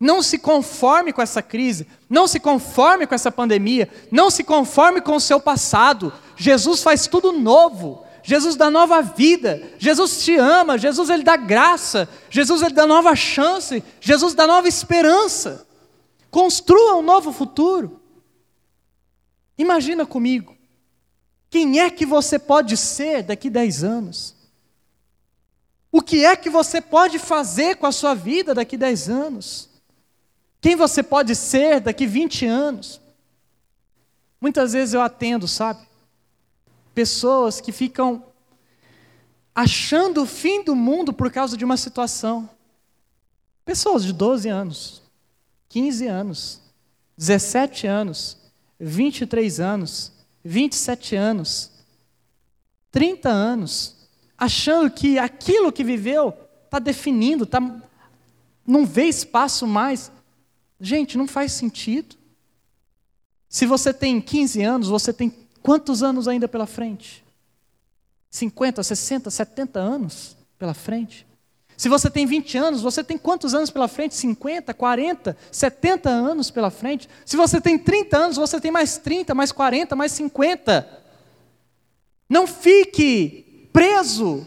Não 0.00 0.22
se 0.22 0.38
conforme 0.38 1.12
com 1.12 1.20
essa 1.20 1.42
crise, 1.42 1.86
não 2.08 2.28
se 2.28 2.38
conforme 2.38 3.06
com 3.06 3.14
essa 3.14 3.32
pandemia, 3.32 3.88
não 4.10 4.30
se 4.30 4.44
conforme 4.44 5.00
com 5.00 5.16
o 5.16 5.20
seu 5.20 5.40
passado. 5.40 6.12
Jesus 6.36 6.82
faz 6.82 7.06
tudo 7.06 7.32
novo. 7.32 8.04
Jesus 8.22 8.56
dá 8.56 8.70
nova 8.70 9.00
vida, 9.00 9.72
Jesus 9.78 10.22
te 10.22 10.36
ama, 10.36 10.76
Jesus 10.76 11.08
ele 11.08 11.22
dá 11.22 11.34
graça, 11.34 12.06
Jesus 12.28 12.60
ele 12.60 12.74
dá 12.74 12.86
nova 12.86 13.16
chance, 13.16 13.82
Jesus 14.00 14.34
dá 14.34 14.46
nova 14.46 14.68
esperança. 14.68 15.66
Construa 16.30 16.96
um 16.96 17.02
novo 17.02 17.32
futuro. 17.32 18.02
Imagina 19.56 20.04
comigo, 20.04 20.54
quem 21.48 21.80
é 21.80 21.88
que 21.88 22.04
você 22.04 22.38
pode 22.38 22.76
ser 22.76 23.22
daqui 23.22 23.48
10 23.48 23.82
anos? 23.82 24.36
O 25.90 26.02
que 26.02 26.24
é 26.24 26.36
que 26.36 26.50
você 26.50 26.80
pode 26.82 27.18
fazer 27.18 27.76
com 27.76 27.86
a 27.86 27.92
sua 27.92 28.14
vida 28.14 28.54
daqui 28.54 28.76
10 28.76 29.08
anos? 29.08 29.67
Quem 30.60 30.74
você 30.74 31.02
pode 31.02 31.34
ser 31.34 31.80
daqui 31.80 32.06
20 32.06 32.46
anos? 32.46 33.00
Muitas 34.40 34.72
vezes 34.72 34.94
eu 34.94 35.00
atendo, 35.00 35.46
sabe? 35.46 35.86
Pessoas 36.94 37.60
que 37.60 37.72
ficam 37.72 38.24
achando 39.54 40.22
o 40.22 40.26
fim 40.26 40.62
do 40.62 40.74
mundo 40.74 41.12
por 41.12 41.30
causa 41.30 41.56
de 41.56 41.64
uma 41.64 41.76
situação. 41.76 42.48
Pessoas 43.64 44.04
de 44.04 44.12
12 44.12 44.48
anos, 44.48 45.02
15 45.68 46.06
anos, 46.06 46.62
17 47.16 47.86
anos, 47.86 48.36
23 48.78 49.60
anos, 49.60 50.12
27 50.44 51.16
anos, 51.16 51.72
30 52.90 53.28
anos, 53.28 53.96
achando 54.36 54.90
que 54.90 55.18
aquilo 55.18 55.72
que 55.72 55.84
viveu 55.84 56.32
está 56.64 56.78
definindo, 56.78 57.44
tá, 57.44 57.60
não 58.66 58.86
vê 58.86 59.04
espaço 59.04 59.66
mais. 59.66 60.10
Gente, 60.80 61.18
não 61.18 61.26
faz 61.26 61.52
sentido. 61.52 62.16
Se 63.48 63.66
você 63.66 63.92
tem 63.92 64.20
15 64.20 64.62
anos, 64.62 64.88
você 64.88 65.12
tem 65.12 65.30
Quantos 65.62 66.02
anos 66.02 66.28
ainda 66.28 66.48
pela 66.48 66.66
frente? 66.66 67.24
50, 68.30 68.82
60, 68.82 69.30
70 69.30 69.78
anos 69.78 70.36
pela 70.58 70.74
frente? 70.74 71.26
Se 71.76 71.88
você 71.88 72.10
tem 72.10 72.26
20 72.26 72.58
anos, 72.58 72.82
você 72.82 73.04
tem 73.04 73.16
quantos 73.16 73.54
anos 73.54 73.70
pela 73.70 73.86
frente? 73.86 74.14
50, 74.14 74.74
40, 74.74 75.36
70 75.52 76.08
anos 76.10 76.50
pela 76.50 76.70
frente? 76.70 77.08
Se 77.24 77.36
você 77.36 77.60
tem 77.60 77.78
30 77.78 78.16
anos, 78.16 78.36
você 78.36 78.60
tem 78.60 78.70
mais 78.70 78.98
30, 78.98 79.34
mais 79.34 79.52
40, 79.52 79.94
mais 79.94 80.12
50. 80.12 80.88
Não 82.28 82.46
fique 82.46 83.68
preso 83.72 84.46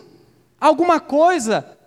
a 0.60 0.68
alguma 0.68 1.00
coisa 1.00 1.78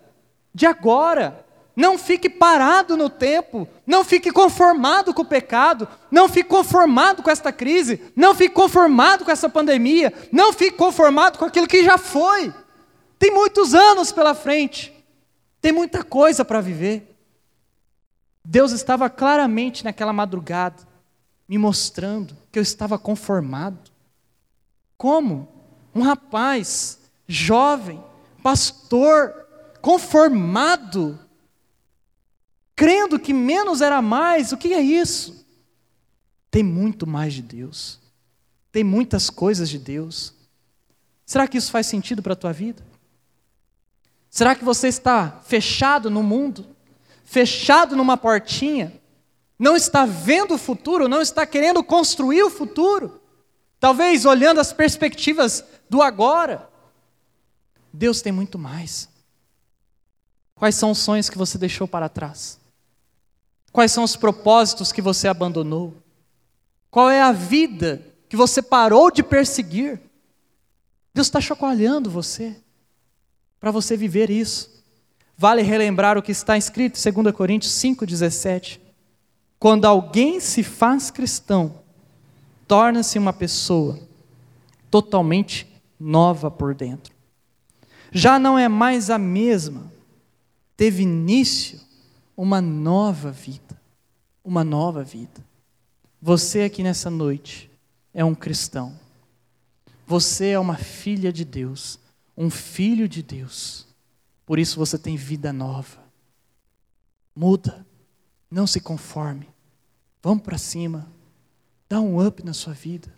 de 0.53 0.65
agora. 0.65 1.44
Não 1.75 1.97
fique 1.97 2.29
parado 2.29 2.95
no 2.95 3.09
tempo, 3.09 3.67
não 3.85 4.05
fique 4.05 4.31
conformado 4.31 5.13
com 5.13 5.23
o 5.23 5.25
pecado, 5.25 5.87
não 6.09 6.29
fique 6.29 6.47
conformado 6.47 7.21
com 7.21 7.29
esta 7.29 7.51
crise, 7.51 8.01
não 8.15 8.33
fique 8.33 8.55
conformado 8.55 9.25
com 9.25 9.31
essa 9.31 9.49
pandemia, 9.49 10.13
não 10.31 10.53
fique 10.53 10.77
conformado 10.77 11.37
com 11.37 11.45
aquilo 11.45 11.67
que 11.67 11.83
já 11.83 11.97
foi. 11.97 12.53
Tem 13.19 13.29
muitos 13.29 13.73
anos 13.73 14.11
pela 14.11 14.33
frente, 14.33 14.93
tem 15.59 15.73
muita 15.73 16.01
coisa 16.01 16.45
para 16.45 16.61
viver. 16.61 17.13
Deus 18.43 18.71
estava 18.71 19.09
claramente 19.09 19.83
naquela 19.83 20.13
madrugada 20.13 20.95
me 21.47 21.57
mostrando 21.57 22.35
que 22.51 22.57
eu 22.57 22.63
estava 22.63 22.97
conformado. 22.97 23.91
Como? 24.97 25.47
Um 25.93 26.01
rapaz, 26.01 26.99
jovem, 27.27 28.03
pastor, 28.41 29.33
conformado 29.81 31.19
crendo 32.75 33.17
que 33.17 33.33
menos 33.33 33.81
era 33.81 34.01
mais, 34.01 34.51
o 34.51 34.57
que 34.57 34.73
é 34.73 34.81
isso? 34.81 35.45
Tem 36.51 36.63
muito 36.63 37.07
mais 37.07 37.33
de 37.33 37.41
Deus, 37.41 37.99
tem 38.71 38.83
muitas 38.83 39.29
coisas 39.29 39.69
de 39.69 39.79
Deus. 39.79 40.33
Será 41.25 41.47
que 41.47 41.57
isso 41.57 41.71
faz 41.71 41.87
sentido 41.87 42.21
para 42.21 42.33
a 42.33 42.35
tua 42.35 42.51
vida? 42.51 42.83
Será 44.29 44.53
que 44.53 44.65
você 44.65 44.89
está 44.89 45.39
fechado 45.45 46.09
no 46.09 46.21
mundo, 46.21 46.65
fechado 47.23 47.95
numa 47.95 48.17
portinha, 48.17 49.01
não 49.57 49.75
está 49.75 50.05
vendo 50.05 50.55
o 50.55 50.57
futuro, 50.57 51.07
não 51.07 51.21
está 51.21 51.45
querendo 51.45 51.81
construir 51.83 52.43
o 52.43 52.49
futuro? 52.49 53.21
Talvez 53.79 54.25
olhando 54.25 54.59
as 54.59 54.73
perspectivas 54.73 55.63
do 55.89 56.01
agora. 56.01 56.69
Deus 57.93 58.21
tem 58.21 58.31
muito 58.31 58.59
mais. 58.59 59.07
Quais 60.53 60.75
são 60.75 60.91
os 60.91 60.99
sonhos 60.99 61.29
que 61.29 61.37
você 61.37 61.57
deixou 61.57 61.87
para 61.87 62.09
trás? 62.09 62.59
Quais 63.75 63.91
são 63.91 64.05
os 64.05 64.15
propósitos 64.15 64.93
que 64.93 65.01
você 65.01 65.27
abandonou? 65.27 65.93
Qual 66.89 67.09
é 67.09 67.21
a 67.21 67.33
vida 67.33 68.01
que 68.29 68.37
você 68.37 68.61
parou 68.61 69.11
de 69.11 69.21
perseguir? 69.21 69.99
Deus 71.13 71.27
está 71.27 71.41
chacoalhando 71.41 72.09
você 72.09 72.55
para 73.59 73.71
você 73.71 73.97
viver 73.97 74.29
isso. 74.29 74.81
Vale 75.37 75.61
relembrar 75.61 76.17
o 76.17 76.21
que 76.21 76.31
está 76.31 76.57
escrito 76.57 76.97
em 76.97 77.11
2 77.11 77.35
Coríntios 77.35 77.73
5,17. 77.73 78.79
Quando 79.59 79.83
alguém 79.83 80.39
se 80.39 80.63
faz 80.63 81.11
cristão, 81.11 81.79
torna-se 82.65 83.19
uma 83.19 83.33
pessoa 83.33 83.99
totalmente 84.89 85.67
nova 85.99 86.49
por 86.49 86.73
dentro. 86.73 87.13
Já 88.09 88.39
não 88.39 88.57
é 88.57 88.69
mais 88.69 89.09
a 89.09 89.17
mesma, 89.17 89.91
teve 90.77 91.03
início 91.03 91.84
uma 92.35 92.61
nova 92.61 93.31
vida. 93.31 93.79
Uma 94.43 94.63
nova 94.63 95.03
vida. 95.03 95.43
Você 96.21 96.61
aqui 96.61 96.83
nessa 96.83 97.09
noite 97.09 97.69
é 98.13 98.23
um 98.23 98.35
cristão. 98.35 98.97
Você 100.07 100.49
é 100.49 100.59
uma 100.59 100.77
filha 100.77 101.33
de 101.33 101.43
Deus, 101.43 101.99
um 102.37 102.49
filho 102.49 103.09
de 103.09 103.23
Deus. 103.23 103.87
Por 104.45 104.59
isso 104.59 104.77
você 104.77 104.97
tem 104.97 105.15
vida 105.15 105.51
nova. 105.51 105.97
Muda, 107.35 107.85
não 108.49 108.67
se 108.67 108.79
conforme. 108.79 109.47
Vamos 110.21 110.43
para 110.43 110.57
cima. 110.57 111.07
Dá 111.89 111.99
um 111.99 112.25
up 112.25 112.43
na 112.43 112.53
sua 112.53 112.73
vida. 112.73 113.13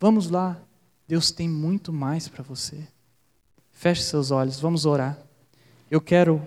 Vamos 0.00 0.30
lá. 0.30 0.60
Deus 1.06 1.30
tem 1.30 1.48
muito 1.48 1.92
mais 1.92 2.28
para 2.28 2.42
você. 2.42 2.86
Feche 3.72 4.02
seus 4.02 4.30
olhos, 4.30 4.60
vamos 4.60 4.84
orar. 4.84 5.18
eu 5.90 6.00
quero 6.00 6.42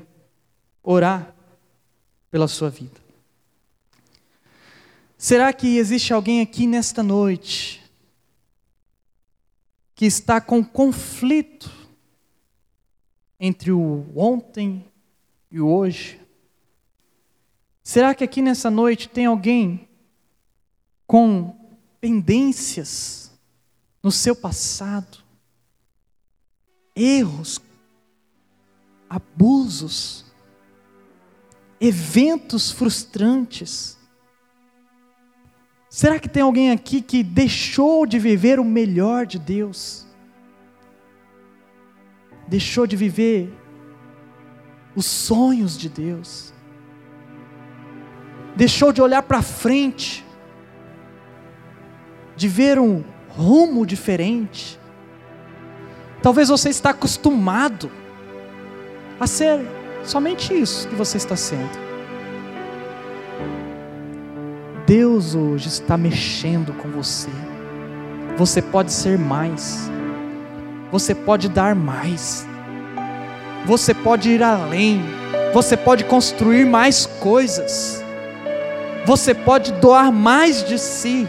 orar 0.83 1.33
pela 2.31 2.47
sua 2.47 2.69
vida. 2.69 2.99
Será 5.17 5.53
que 5.53 5.77
existe 5.77 6.13
alguém 6.13 6.41
aqui 6.41 6.65
nesta 6.65 7.03
noite 7.03 7.83
que 9.93 10.05
está 10.05 10.41
com 10.41 10.63
conflito 10.63 11.69
entre 13.39 13.71
o 13.71 14.07
ontem 14.15 14.83
e 15.51 15.59
o 15.59 15.67
hoje? 15.67 16.19
Será 17.83 18.15
que 18.15 18.23
aqui 18.23 18.41
nessa 18.41 18.71
noite 18.71 19.09
tem 19.09 19.25
alguém 19.25 19.87
com 21.05 21.55
pendências 21.99 23.31
no 24.01 24.11
seu 24.11 24.35
passado, 24.35 25.19
erros, 26.95 27.59
abusos, 29.07 30.30
eventos 31.81 32.71
frustrantes? 32.71 33.97
Será 35.89 36.19
que 36.19 36.29
tem 36.29 36.43
alguém 36.43 36.69
aqui 36.71 37.01
que 37.01 37.23
deixou 37.23 38.05
de 38.05 38.19
viver 38.19 38.59
o 38.59 38.63
melhor 38.63 39.25
de 39.25 39.39
Deus? 39.39 40.05
Deixou 42.47 42.85
de 42.85 42.95
viver 42.95 43.51
os 44.95 45.05
sonhos 45.07 45.75
de 45.77 45.89
Deus? 45.89 46.53
Deixou 48.55 48.93
de 48.93 49.01
olhar 49.01 49.23
para 49.23 49.41
frente? 49.41 50.23
De 52.35 52.47
ver 52.47 52.79
um 52.79 53.03
rumo 53.27 53.85
diferente? 53.85 54.79
Talvez 56.21 56.49
você 56.49 56.69
está 56.69 56.91
acostumado 56.91 57.91
a 59.19 59.25
ser 59.25 59.80
somente 60.03 60.53
isso 60.53 60.87
que 60.87 60.95
você 60.95 61.17
está 61.17 61.35
sendo. 61.35 61.91
Deus 64.85 65.35
hoje 65.35 65.67
está 65.67 65.97
mexendo 65.97 66.73
com 66.73 66.89
você. 66.89 67.29
Você 68.37 68.61
pode 68.61 68.91
ser 68.91 69.17
mais. 69.17 69.89
Você 70.91 71.15
pode 71.15 71.47
dar 71.47 71.75
mais. 71.75 72.45
Você 73.65 73.93
pode 73.93 74.29
ir 74.29 74.43
além. 74.43 75.01
Você 75.53 75.77
pode 75.77 76.03
construir 76.05 76.65
mais 76.65 77.05
coisas. 77.05 78.03
Você 79.05 79.33
pode 79.33 79.71
doar 79.73 80.11
mais 80.11 80.63
de 80.63 80.77
si. 80.77 81.27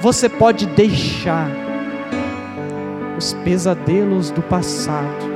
Você 0.00 0.28
pode 0.28 0.66
deixar 0.66 1.48
os 3.16 3.32
pesadelos 3.44 4.30
do 4.30 4.42
passado 4.42 5.33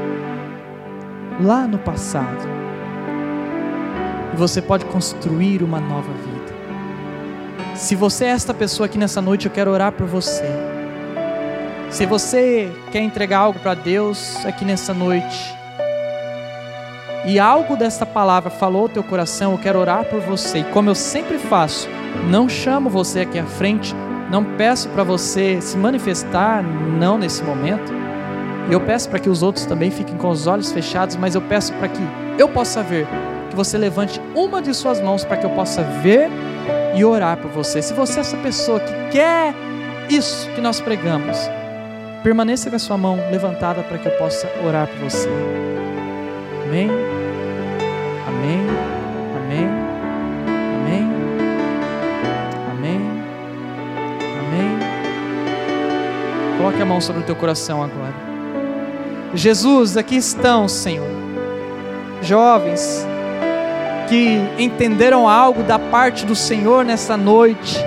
lá 1.41 1.67
no 1.67 1.79
passado. 1.79 2.49
E 4.33 4.37
você 4.37 4.61
pode 4.61 4.85
construir 4.87 5.63
uma 5.63 5.81
nova 5.81 6.13
vida. 6.13 6.59
Se 7.75 7.95
você 7.95 8.25
é 8.25 8.29
esta 8.29 8.53
pessoa 8.53 8.87
aqui 8.87 8.99
nessa 8.99 9.23
noite, 9.23 9.47
eu 9.47 9.53
quero 9.53 9.71
orar 9.71 9.93
por 9.93 10.07
você. 10.07 10.49
Se 11.91 12.05
você 12.05 12.71
quer 12.91 13.01
entregar 13.01 13.39
algo 13.39 13.59
para 13.61 13.75
Deus 13.75 14.45
aqui 14.45 14.65
nessa 14.65 14.93
noite, 14.93 15.57
e 17.25 17.39
algo 17.39 17.77
desta 17.77 18.07
palavra 18.07 18.51
falou 18.51 18.83
ao 18.83 18.89
teu 18.89 19.03
coração, 19.03 19.53
eu 19.53 19.59
quero 19.59 19.79
orar 19.79 20.05
por 20.05 20.21
você. 20.21 20.59
E 20.59 20.65
como 20.65 20.91
eu 20.91 20.95
sempre 20.95 21.39
faço, 21.39 21.89
não 22.31 22.49
chamo 22.49 22.89
você 22.89 23.21
aqui 23.21 23.39
à 23.39 23.45
frente, 23.45 23.95
não 24.31 24.45
peço 24.45 24.89
para 24.91 25.05
você 25.05 25.61
se 25.61 25.77
manifestar, 25.77 26.63
não 26.63 27.19
nesse 27.19 27.43
momento. 27.43 28.08
Eu 28.71 28.81
peço 28.83 29.09
para 29.09 29.19
que 29.19 29.31
os 29.31 29.43
outros 29.43 29.65
também 29.65 29.91
fiquem 29.91 30.17
com 30.17 30.29
os 30.29 30.47
olhos 30.47 30.71
fechados, 30.71 31.17
mas 31.17 31.35
eu 31.35 31.41
peço 31.41 31.73
para 31.75 31.89
que 31.89 32.03
eu 32.39 32.49
possa 32.49 32.83
ver, 32.83 33.07
que 33.49 33.57
você 33.57 33.79
levante 33.79 34.21
uma 34.35 34.61
de 34.61 34.75
suas 34.75 35.01
mãos 35.01 35.25
para 35.25 35.39
que 35.39 35.47
eu 35.47 35.51
possa 35.51 35.83
ver 35.83 36.29
e 36.95 37.03
orar 37.05 37.39
por 37.39 37.51
você. 37.51 37.81
Se 37.81 37.95
você 37.95 38.19
é 38.19 38.21
essa 38.21 38.37
pessoa 38.37 38.79
que 38.79 38.93
quer 39.11 39.55
isso 40.11 40.51
que 40.51 40.61
nós 40.61 40.81
pregamos, 40.81 41.39
permaneça 42.23 42.69
com 42.69 42.77
a 42.77 42.79
sua 42.79 42.99
mão 42.99 43.17
levantada 43.31 43.83
para 43.83 43.97
que 43.97 44.07
eu 44.07 44.13
possa 44.13 44.47
orar 44.67 44.87
por 44.87 44.99
você. 44.99 45.29
Amém? 46.67 46.91
Amém? 48.27 48.67
Amém? 49.37 49.69
Amém? 50.83 51.11
Amém? 52.71 53.01
Amém? 54.41 54.79
Coloque 56.59 56.83
a 56.83 56.85
mão 56.85 57.01
sobre 57.01 57.23
o 57.23 57.25
teu 57.25 57.35
coração 57.35 57.83
agora. 57.83 58.28
Jesus, 59.35 59.97
aqui 59.97 60.17
estão, 60.17 60.67
Senhor, 60.69 61.09
jovens, 62.23 63.07
que 64.09 64.41
entenderam 64.59 65.29
algo 65.29 65.63
da 65.63 65.79
parte 65.79 66.25
do 66.25 66.35
Senhor 66.35 66.85
nessa 66.85 67.17
noite. 67.17 67.79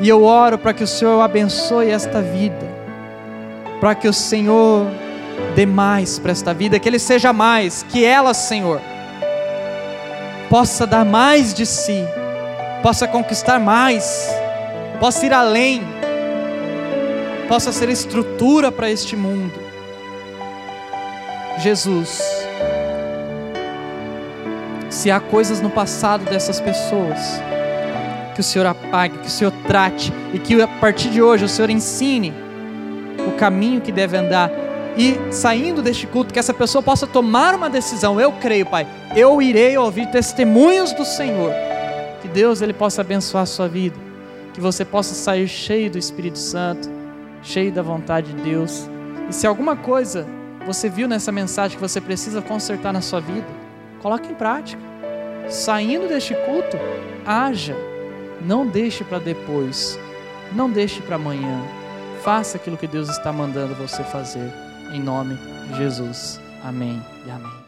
E 0.00 0.08
eu 0.08 0.24
oro 0.24 0.58
para 0.58 0.72
que 0.72 0.82
o 0.82 0.86
Senhor 0.86 1.20
abençoe 1.20 1.90
esta 1.90 2.22
vida, 2.22 2.66
para 3.78 3.94
que 3.94 4.08
o 4.08 4.12
Senhor 4.12 4.86
dê 5.54 5.66
mais 5.66 6.18
para 6.18 6.32
esta 6.32 6.54
vida, 6.54 6.78
que 6.78 6.88
Ele 6.88 6.98
seja 6.98 7.32
mais, 7.32 7.82
que 7.82 8.04
ela, 8.04 8.32
Senhor, 8.32 8.80
possa 10.48 10.86
dar 10.86 11.04
mais 11.04 11.52
de 11.52 11.66
si, 11.66 12.02
possa 12.82 13.06
conquistar 13.06 13.60
mais, 13.60 14.30
possa 14.98 15.26
ir 15.26 15.32
além, 15.32 15.82
possa 17.48 17.70
ser 17.70 17.88
estrutura 17.90 18.72
para 18.72 18.90
este 18.90 19.14
mundo. 19.14 19.65
Jesus, 21.66 22.22
se 24.88 25.10
há 25.10 25.18
coisas 25.18 25.60
no 25.60 25.68
passado 25.68 26.24
dessas 26.24 26.60
pessoas, 26.60 27.18
que 28.36 28.40
o 28.40 28.44
Senhor 28.44 28.66
apague, 28.66 29.18
que 29.18 29.26
o 29.26 29.30
Senhor 29.30 29.52
trate 29.66 30.12
e 30.32 30.38
que 30.38 30.62
a 30.62 30.68
partir 30.68 31.10
de 31.10 31.20
hoje 31.20 31.44
o 31.44 31.48
Senhor 31.48 31.68
ensine 31.68 32.32
o 33.26 33.32
caminho 33.32 33.80
que 33.80 33.90
deve 33.90 34.16
andar 34.16 34.48
e 34.96 35.18
saindo 35.32 35.82
deste 35.82 36.06
culto, 36.06 36.32
que 36.32 36.38
essa 36.38 36.54
pessoa 36.54 36.80
possa 36.84 37.04
tomar 37.04 37.52
uma 37.52 37.68
decisão. 37.68 38.20
Eu 38.20 38.30
creio, 38.34 38.66
Pai, 38.66 38.86
eu 39.16 39.42
irei 39.42 39.76
ouvir 39.76 40.06
testemunhos 40.12 40.92
do 40.92 41.04
Senhor. 41.04 41.50
Que 42.22 42.28
Deus 42.28 42.62
ele 42.62 42.74
possa 42.74 43.00
abençoar 43.00 43.42
a 43.42 43.46
sua 43.46 43.66
vida, 43.66 43.96
que 44.54 44.60
você 44.60 44.84
possa 44.84 45.14
sair 45.14 45.48
cheio 45.48 45.90
do 45.90 45.98
Espírito 45.98 46.38
Santo, 46.38 46.88
cheio 47.42 47.72
da 47.72 47.82
vontade 47.82 48.32
de 48.32 48.40
Deus. 48.40 48.88
E 49.28 49.34
se 49.34 49.48
alguma 49.48 49.74
coisa 49.74 50.28
você 50.66 50.88
viu 50.88 51.08
nessa 51.08 51.32
mensagem 51.32 51.76
que 51.76 51.82
você 51.82 52.00
precisa 52.00 52.42
consertar 52.42 52.92
na 52.92 53.00
sua 53.00 53.20
vida, 53.20 53.46
coloque 54.02 54.30
em 54.30 54.34
prática 54.34 54.96
saindo 55.48 56.08
deste 56.08 56.34
culto, 56.34 56.76
haja. 57.24 57.76
Não 58.40 58.66
deixe 58.66 59.04
para 59.04 59.18
depois. 59.18 59.98
Não 60.52 60.70
deixe 60.70 61.00
para 61.02 61.16
amanhã. 61.16 61.62
Faça 62.22 62.56
aquilo 62.56 62.76
que 62.76 62.86
Deus 62.86 63.08
está 63.08 63.32
mandando 63.32 63.74
você 63.74 64.02
fazer. 64.04 64.52
Em 64.92 65.00
nome 65.00 65.36
de 65.68 65.76
Jesus. 65.76 66.40
Amém 66.62 67.02
e 67.26 67.30
amém. 67.30 67.65